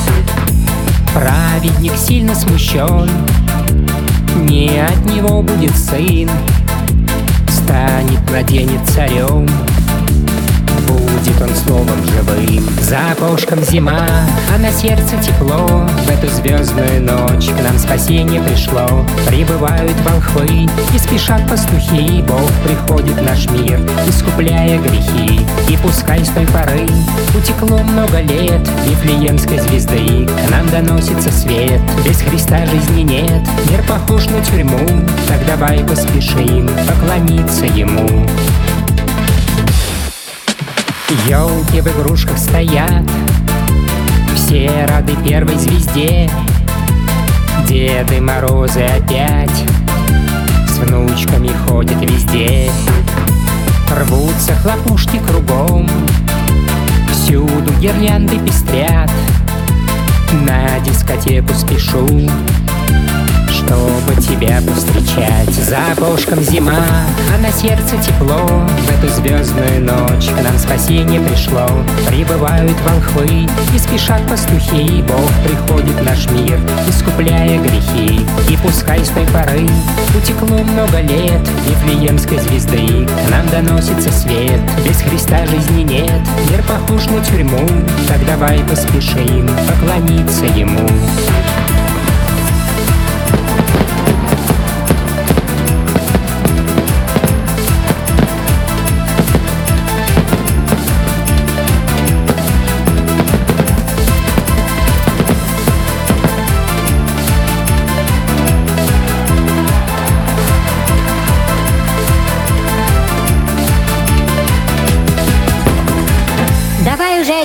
Праведник 1.14 1.92
сильно 1.96 2.34
смущен, 2.34 3.10
не 4.36 4.78
от 4.80 5.04
него 5.06 5.42
будет 5.42 5.76
сын, 5.76 6.30
станет, 7.48 8.30
наденет 8.30 8.80
царем. 8.88 9.48
Будет 10.90 11.40
он 11.40 11.54
словом 11.54 12.04
живым 12.04 12.68
За 12.80 13.12
окошком 13.12 13.62
зима, 13.62 14.08
а 14.52 14.58
на 14.58 14.72
сердце 14.72 15.16
тепло. 15.22 15.86
В 16.04 16.10
эту 16.10 16.26
звездную 16.34 17.00
ночь 17.02 17.46
к 17.46 17.62
нам 17.62 17.78
спасение 17.78 18.42
пришло. 18.42 19.06
Прибывают 19.28 19.96
волхвы 20.00 20.68
и 20.92 20.98
спешат 20.98 21.48
пастухи. 21.48 22.22
Бог 22.22 22.50
приходит 22.64 23.14
в 23.14 23.22
наш 23.22 23.48
мир, 23.50 23.80
искупляя 24.08 24.80
грехи. 24.80 25.46
И 25.68 25.76
пускай 25.76 26.24
с 26.24 26.30
той 26.30 26.46
поры 26.48 26.88
утекло 27.38 27.78
много 27.78 28.20
лет 28.20 28.66
Вифлеемской 28.84 29.60
звезды. 29.60 30.26
К 30.26 30.50
нам 30.50 30.68
доносится 30.70 31.30
свет. 31.30 31.80
Без 32.04 32.20
Христа 32.20 32.66
жизни 32.66 33.02
нет, 33.02 33.46
мир 33.70 33.84
похож 33.88 34.26
на 34.26 34.44
тюрьму. 34.44 34.80
Так 35.28 35.46
давай 35.46 35.84
поспешим 35.84 36.68
поклониться 36.88 37.66
Ему 37.66 38.26
Елки 41.26 41.80
в 41.80 41.88
игрушках 41.88 42.38
стоят, 42.38 43.02
все 44.36 44.86
рады 44.88 45.16
первой 45.24 45.56
звезде. 45.56 46.30
Деды 47.66 48.20
Морозы 48.20 48.84
опять 48.84 49.64
с 50.68 50.78
внучками 50.78 51.50
ходят 51.66 52.00
везде. 52.00 52.70
Рвутся 53.90 54.54
хлопушки 54.54 55.20
кругом, 55.26 55.88
всюду 57.10 57.72
гирлянды 57.80 58.38
пестрят. 58.38 59.10
На 60.46 60.78
дискотеку 60.80 61.52
спешу, 61.54 62.06
чтобы 63.70 64.20
тебя 64.20 64.60
повстречать. 64.66 65.54
За 65.54 65.92
окошком 65.92 66.42
зима, 66.42 66.72
а 67.32 67.38
на 67.38 67.52
сердце 67.52 67.96
тепло. 67.98 68.46
В 68.46 68.90
эту 68.90 69.12
звездную 69.14 69.84
ночь 69.84 70.26
к 70.26 70.42
нам 70.42 70.58
спасение 70.58 71.20
пришло. 71.20 71.68
Прибывают 72.08 72.76
волхвы 72.80 73.46
и 73.72 73.78
спешат 73.78 74.26
пастухи. 74.28 75.02
Бог 75.02 75.30
приходит 75.44 75.94
в 75.94 76.04
наш 76.04 76.28
мир, 76.30 76.58
искупляя 76.88 77.60
грехи. 77.60 78.26
И 78.48 78.56
пускай 78.56 79.04
с 79.04 79.10
той 79.10 79.26
поры 79.26 79.68
утекло 80.16 80.58
много 80.58 81.00
лет 81.00 81.40
Вифлеемской 81.68 82.38
звезды. 82.40 83.06
К 83.06 83.30
нам 83.30 83.48
доносится 83.50 84.10
свет. 84.10 84.60
Без 84.84 84.96
Христа 84.96 85.46
жизни 85.46 85.82
нет, 85.82 86.20
мир 86.50 86.62
похож 86.64 87.06
на 87.06 87.24
тюрьму. 87.24 87.68
Так 88.08 88.24
давай 88.26 88.58
поспешим 88.64 89.48
поклониться 89.68 90.46
Ему. 90.46 90.88
Давай 90.88 91.60
уже 91.68 91.79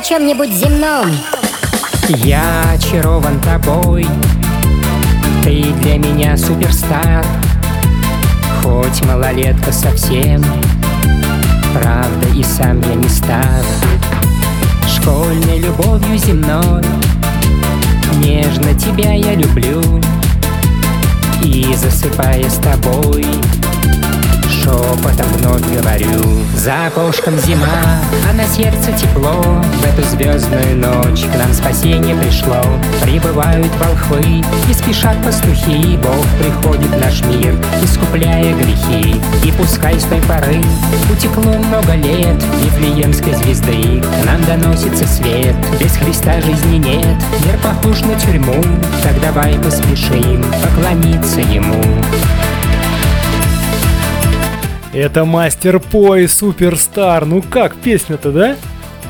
чем-нибудь 0.07 0.51
земном. 0.51 1.07
Я 2.09 2.69
очарован 2.73 3.39
тобой, 3.39 4.05
ты 5.43 5.73
для 5.81 5.97
меня 5.97 6.37
суперстар, 6.37 7.25
хоть 8.61 9.03
малолетка 9.03 9.71
совсем, 9.71 10.43
правда 11.73 12.27
и 12.35 12.43
сам 12.43 12.81
я 12.81 12.93
не 12.93 13.09
стар. 13.09 13.63
Школьной 14.87 15.57
любовью 15.59 16.17
земной, 16.19 16.83
нежно 18.17 18.75
тебя 18.75 19.13
я 19.13 19.33
люблю, 19.33 19.81
и 21.41 21.73
засыпая 21.73 22.47
с 22.47 22.57
тобой, 22.57 23.25
шепотом 24.65 25.27
вновь 25.37 25.61
говорю. 25.61 26.23
За 26.55 26.87
окошком 26.87 27.37
зима, 27.39 27.67
а 28.29 28.33
на 28.33 28.45
сердце 28.45 28.91
тепло. 28.93 29.41
В 29.41 29.85
эту 29.85 30.07
звездную 30.09 30.77
ночь 30.77 31.25
к 31.25 31.37
нам 31.37 31.53
спасение 31.53 32.15
пришло. 32.15 32.61
Прибывают 33.03 33.71
волхвы 33.79 34.43
и 34.69 34.73
спешат 34.73 35.17
пастухи. 35.23 35.97
Бог 35.97 36.25
приходит 36.39 36.89
в 36.89 36.99
наш 36.99 37.21
мир, 37.25 37.55
искупляя 37.83 38.53
грехи. 38.55 39.21
И 39.43 39.51
пускай 39.51 39.99
с 39.99 40.03
той 40.05 40.21
поры 40.21 40.61
утекло 41.11 41.53
много 41.53 41.93
лет 41.95 42.41
Вифлеемской 42.63 43.35
звезды 43.35 44.01
к 44.01 44.25
нам 44.25 44.43
доносится 44.45 45.05
свет. 45.07 45.55
Без 45.79 45.91
Христа 45.97 46.41
жизни 46.41 46.77
нет, 46.77 47.17
мир 47.45 47.57
похож 47.63 48.01
на 48.01 48.15
тюрьму. 48.15 48.63
Так 49.03 49.19
давай 49.21 49.59
поспешим 49.59 50.43
поклониться 50.63 51.41
Ему 51.41 51.83
Это 54.95 55.25
мастер 55.25 55.81
по 55.81 56.15
и 56.15 56.25
суперстар. 56.25 57.25
Ну 57.25 57.41
как 57.41 57.75
песня-то, 57.75 58.31
да? 58.31 58.55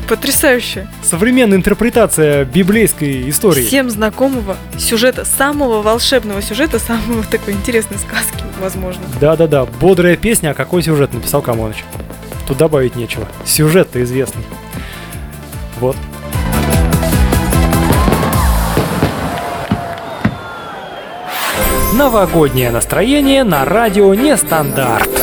Потрясающе. 0.09 0.87
Современная 1.03 1.57
интерпретация 1.59 2.43
библейской 2.43 3.29
истории. 3.29 3.63
Всем 3.63 3.91
знакомого 3.91 4.57
сюжета, 4.79 5.25
самого 5.25 5.83
волшебного 5.83 6.41
сюжета, 6.41 6.79
самого 6.79 7.23
такой 7.23 7.53
интересной 7.53 7.99
сказки, 7.99 8.43
возможно. 8.59 9.03
Да-да-да, 9.21 9.65
бодрая 9.65 10.17
песня, 10.17 10.51
а 10.51 10.53
какой 10.55 10.81
сюжет 10.81 11.13
написал 11.13 11.43
Камоныч? 11.43 11.83
Тут 12.47 12.57
добавить 12.57 12.95
нечего. 12.95 13.27
Сюжет-то 13.45 14.03
известный. 14.03 14.43
Вот. 15.79 15.95
Новогоднее 21.93 22.71
настроение 22.71 23.43
на 23.43 23.65
радио 23.65 24.13
Нестандарт. 24.15 25.14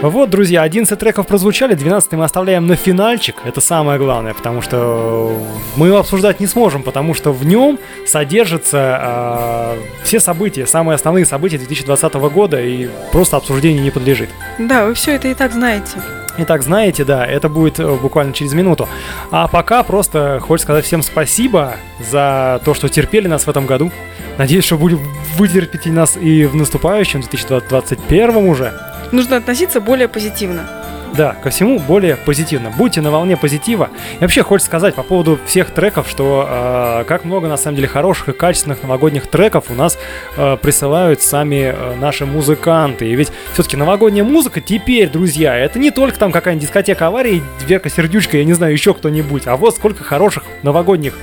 Вот, 0.00 0.30
друзья, 0.30 0.62
11 0.62 0.96
треков 0.96 1.26
прозвучали, 1.26 1.74
12 1.74 2.12
мы 2.12 2.24
оставляем 2.24 2.68
на 2.68 2.76
финальчик. 2.76 3.34
Это 3.44 3.60
самое 3.60 3.98
главное, 3.98 4.32
потому 4.32 4.62
что 4.62 5.36
мы 5.74 5.88
его 5.88 5.98
обсуждать 5.98 6.38
не 6.38 6.46
сможем, 6.46 6.84
потому 6.84 7.14
что 7.14 7.32
в 7.32 7.44
нем 7.44 7.80
содержатся 8.06 9.00
э, 9.02 9.78
все 10.04 10.20
события, 10.20 10.66
самые 10.66 10.94
основные 10.94 11.26
события 11.26 11.58
2020 11.58 12.14
года, 12.14 12.62
и 12.62 12.88
просто 13.10 13.36
обсуждению 13.36 13.82
не 13.82 13.90
подлежит. 13.90 14.28
Да, 14.58 14.86
вы 14.86 14.94
все 14.94 15.16
это 15.16 15.26
и 15.26 15.34
так 15.34 15.52
знаете. 15.52 16.00
Итак, 16.40 16.62
знаете, 16.62 17.04
да, 17.04 17.26
это 17.26 17.48
будет 17.48 17.80
э, 17.80 17.96
буквально 17.96 18.32
через 18.32 18.52
минуту. 18.52 18.88
А 19.32 19.48
пока 19.48 19.82
просто 19.82 20.38
хочется 20.40 20.66
сказать 20.66 20.84
всем 20.84 21.02
спасибо 21.02 21.74
за 21.98 22.60
то, 22.64 22.72
что 22.72 22.88
терпели 22.88 23.26
нас 23.26 23.48
в 23.48 23.50
этом 23.50 23.66
году. 23.66 23.90
Надеюсь, 24.38 24.64
что 24.64 24.78
будем 24.78 25.00
вытерпите 25.36 25.90
нас 25.90 26.16
и 26.16 26.46
в 26.46 26.54
наступающем 26.54 27.22
2021 27.22 28.36
уже. 28.36 28.72
Нужно 29.12 29.36
относиться 29.36 29.80
более 29.80 30.08
позитивно. 30.08 30.68
Да, 31.16 31.34
ко 31.42 31.50
всему 31.50 31.78
более 31.78 32.16
позитивно. 32.16 32.70
Будьте 32.70 33.00
на 33.00 33.10
волне 33.10 33.36
позитива. 33.36 33.90
И 34.18 34.22
вообще 34.22 34.42
хочется 34.42 34.66
сказать 34.66 34.94
по 34.94 35.02
поводу 35.02 35.38
всех 35.46 35.70
треков, 35.70 36.08
что 36.08 36.46
э, 36.48 37.04
как 37.08 37.24
много 37.24 37.48
на 37.48 37.56
самом 37.56 37.76
деле 37.76 37.88
хороших 37.88 38.28
и 38.28 38.32
качественных 38.32 38.82
новогодних 38.82 39.26
треков 39.26 39.64
у 39.70 39.74
нас 39.74 39.98
э, 40.36 40.56
присылают 40.60 41.22
сами 41.22 41.74
э, 41.74 41.96
наши 41.96 42.26
музыканты. 42.26 43.08
И 43.08 43.14
ведь 43.14 43.32
все-таки 43.52 43.76
новогодняя 43.76 44.24
музыка 44.24 44.60
теперь, 44.60 45.08
друзья, 45.08 45.56
это 45.56 45.78
не 45.78 45.90
только 45.90 46.18
там 46.18 46.32
какая-нибудь 46.32 46.66
дискотека 46.66 47.06
аварии, 47.06 47.42
Верка 47.66 47.88
Сердючка, 47.88 48.36
я 48.36 48.44
не 48.44 48.52
знаю, 48.52 48.72
еще 48.72 48.94
кто-нибудь, 48.94 49.46
а 49.46 49.56
вот 49.56 49.76
сколько 49.76 50.04
хороших 50.04 50.44
новогодних 50.62 51.14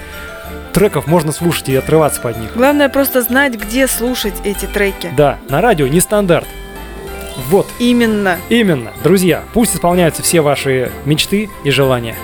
треков 0.74 1.08
можно 1.08 1.32
слушать 1.32 1.70
и 1.70 1.76
отрываться 1.76 2.20
под 2.20 2.38
них. 2.38 2.52
Главное 2.56 2.90
просто 2.90 3.22
знать, 3.22 3.54
где 3.56 3.88
слушать 3.88 4.36
эти 4.44 4.66
треки. 4.66 5.10
Да, 5.16 5.38
на 5.48 5.62
радио 5.62 5.88
не 5.88 6.02
стандарт. 6.02 6.48
Вот, 7.50 7.68
Именно. 7.80 8.38
именно. 8.50 8.92
Друзья, 9.04 9.44
пусть 9.54 9.76
исполняются 9.76 10.22
все 10.24 10.42
ваши 10.42 10.92
мечты 11.06 11.50
и 11.64 11.72
желания. 11.72 12.16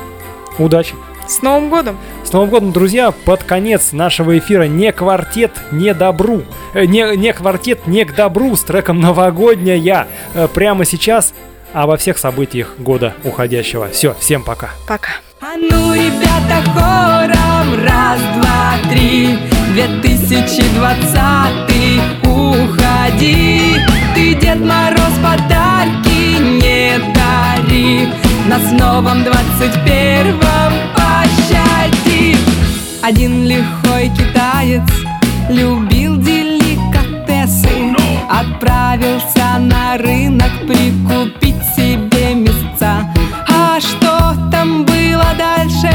Удачи! 0.57 0.95
С 1.27 1.41
Новым 1.41 1.69
годом! 1.69 1.97
С 2.23 2.31
Новым 2.33 2.49
годом, 2.49 2.71
друзья! 2.71 3.11
Под 3.11 3.43
конец 3.43 3.91
нашего 3.93 4.37
эфира 4.37 4.63
не 4.63 4.91
квартет, 4.91 5.51
не 5.71 5.93
добру. 5.93 6.43
Э, 6.73 6.85
не, 6.85 7.15
не 7.15 7.31
квартет, 7.33 7.87
не 7.87 8.03
к 8.05 8.15
добру 8.15 8.55
с 8.55 8.63
треком 8.63 8.99
«Новогодняя». 8.99 10.07
Э, 10.33 10.47
прямо 10.53 10.85
сейчас 10.85 11.33
обо 11.73 11.95
всех 11.97 12.17
событиях 12.17 12.73
года 12.79 13.13
уходящего. 13.23 13.87
Все, 13.89 14.15
всем 14.19 14.43
пока. 14.43 14.71
Пока. 14.87 15.11
А 15.39 15.55
ну, 15.57 15.93
ребята, 15.93 16.63
хором, 16.73 17.85
раз, 17.85 18.19
два, 18.35 18.73
три 18.91 19.37
2020 19.73 22.20
Новом 28.93 29.23
двадцать 29.23 29.73
первом 29.85 30.73
пощади 30.93 32.35
Один 33.01 33.45
лихой 33.45 34.09
китаец 34.09 34.83
любил 35.47 36.17
деликатесы 36.17 37.95
Отправился 38.29 39.59
на 39.59 39.97
рынок 39.97 40.51
прикупить 40.67 41.63
себе 41.73 42.35
мясца. 42.35 43.09
А 43.47 43.79
что 43.79 44.35
там 44.51 44.83
было 44.83 45.27
дальше, 45.37 45.93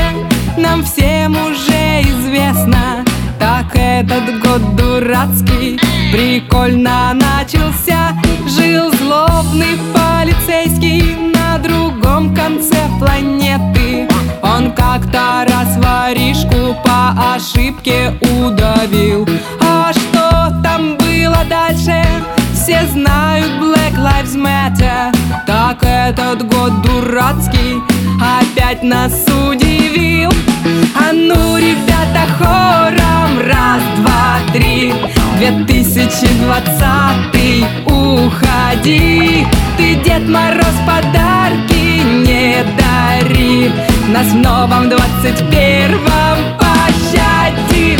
нам 0.56 0.82
всем 0.82 1.32
уже 1.32 2.00
известно. 2.00 3.04
Так 3.38 3.66
этот 3.74 4.40
год 4.40 4.74
дурацкий 4.74 5.78
прикольно 6.10 7.12
начался 7.12 8.18
Жил 8.46 8.90
злобный 8.94 9.76
другом 9.76 10.15
конце 12.46 12.78
планеты. 13.00 14.06
Он 14.40 14.70
как-то 14.72 15.44
раз 15.48 15.76
воришку 15.78 16.76
по 16.84 17.12
ошибке 17.34 18.12
удавил. 18.20 19.26
А 19.60 19.92
что 19.92 20.54
там 20.62 20.96
было 20.96 21.44
дальше? 21.48 22.04
Все 22.54 22.86
знают 22.92 23.50
Black 23.60 23.96
Lives 23.96 24.36
Matter. 24.36 25.12
Так 25.44 25.82
этот 25.82 26.46
год 26.46 26.82
дурацкий 26.82 27.82
опять 28.20 28.84
нас 28.84 29.26
удивил. 29.48 30.30
А 30.94 31.10
ну, 31.12 31.56
ребята, 31.56 32.28
хором, 32.38 33.40
раз, 33.44 33.82
два, 33.96 34.38
три. 34.52 34.94
2020 35.38 37.66
уходи. 37.86 39.46
Ты, 39.76 39.96
Дед 39.96 40.28
Мороз, 40.28 40.76
подарки 40.86 41.85
не 42.06 42.64
дари. 42.78 43.70
Нас 44.08 44.28
в 44.28 44.36
новом 44.36 44.88
двадцать 44.88 45.38
первом 45.50 46.38
пощади. 46.58 47.98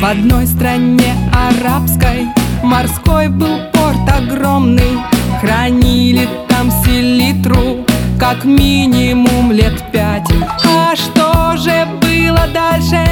В 0.00 0.04
одной 0.04 0.46
стране 0.46 1.14
арабской 1.32 2.26
Морской 2.62 3.28
был 3.28 3.58
порт 3.72 4.08
огромный. 4.08 4.98
Хранили 5.40 6.28
там 6.48 6.70
селитру 6.84 7.84
Как 8.18 8.44
минимум 8.44 9.52
лет 9.52 9.74
пять. 9.92 10.30
А 10.64 10.94
что 10.96 11.56
же 11.56 11.86
было 12.00 12.46
дальше? 12.52 13.04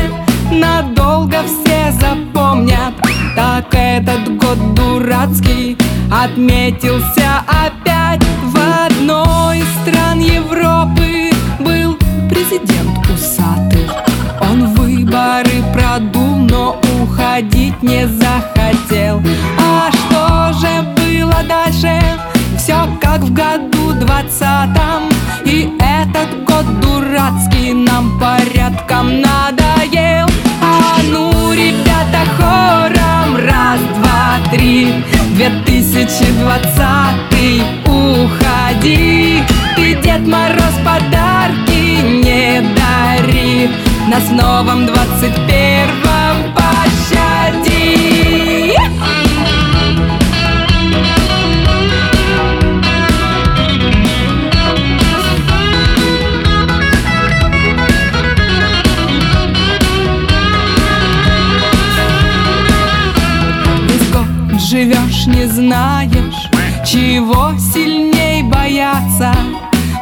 Надолго 0.50 1.38
все 1.44 1.92
запомнят. 1.92 2.94
Так 3.36 3.66
этот 3.72 4.36
год 4.36 4.74
дурацкий 4.74 5.76
Отметился 6.10 7.42
опять. 7.48 8.22
В 8.44 8.56
одной 8.86 9.58
из 9.58 9.66
стран 9.82 10.20
Европы 10.20 11.30
Был 11.58 11.96
президент 12.28 12.98
усатый. 13.12 13.88
Он 14.40 14.74
выборы 14.74 15.62
продул, 15.72 16.36
но 16.36 16.80
уходить 17.00 17.82
не 17.82 18.06
захотел. 18.06 19.22
А 19.58 19.90
что 19.90 20.58
же 20.60 20.82
было 20.96 21.42
дальше? 21.48 22.00
Все 22.56 22.86
как 23.00 23.20
в 23.20 23.32
году 23.32 23.92
двадцатом. 23.94 25.08
И 25.44 25.72
этот 25.80 26.44
год 26.44 26.80
дурацкий 26.80 27.72
нам 27.72 28.18
порядком 28.20 29.20
надоел 29.20 30.33
ребята 31.54 32.24
хором. 32.36 33.36
Раз, 33.36 33.80
два, 33.96 34.38
три. 34.50 35.04
2020 35.36 36.84
уходи. 37.86 39.42
Ты, 39.76 39.94
Дед 40.02 40.26
Мороз, 40.26 40.74
подарки 40.84 42.00
не 42.24 42.60
дари 42.60 43.68
Нас 44.08 44.24
в 44.28 44.32
новом 44.32 44.86
21 44.86 45.73
знаешь, 65.54 66.50
чего 66.84 67.52
сильней 67.58 68.42
бояться 68.42 69.32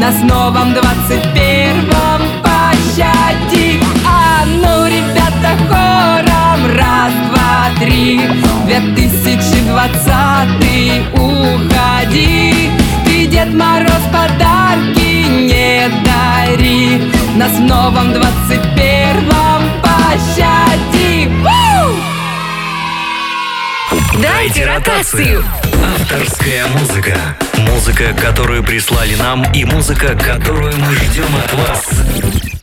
Нас 0.00 0.16
в 0.16 0.24
новом 0.24 0.74
двадцать 0.74 1.26
первом 1.32 2.20
пощади. 2.42 3.80
А 4.04 4.44
ну, 4.44 4.86
ребята, 4.88 5.56
хором. 5.68 6.66
Раз, 6.76 7.12
два, 7.30 7.70
три. 7.78 8.20
2020 8.66 11.14
уходи 11.14 12.58
Дед 13.26 13.52
Мороз, 13.52 14.02
подарки 14.12 15.26
не 15.28 15.88
дари 16.04 17.12
Нас 17.36 17.52
в 17.52 17.60
новом 17.60 18.12
двадцать 18.12 18.62
первом 18.74 19.62
пощади! 19.82 20.98
Дайте 24.20 24.66
ротацию. 24.66 25.44
Авторская 25.94 26.66
музыка. 26.68 27.16
Музыка, 27.58 28.14
которую 28.20 28.64
прислали 28.64 29.14
нам, 29.14 29.44
и 29.52 29.64
музыка, 29.64 30.16
которую 30.16 30.76
мы 30.76 30.92
ждем 30.94 31.36
от 31.36 31.54
вас. 31.54 32.47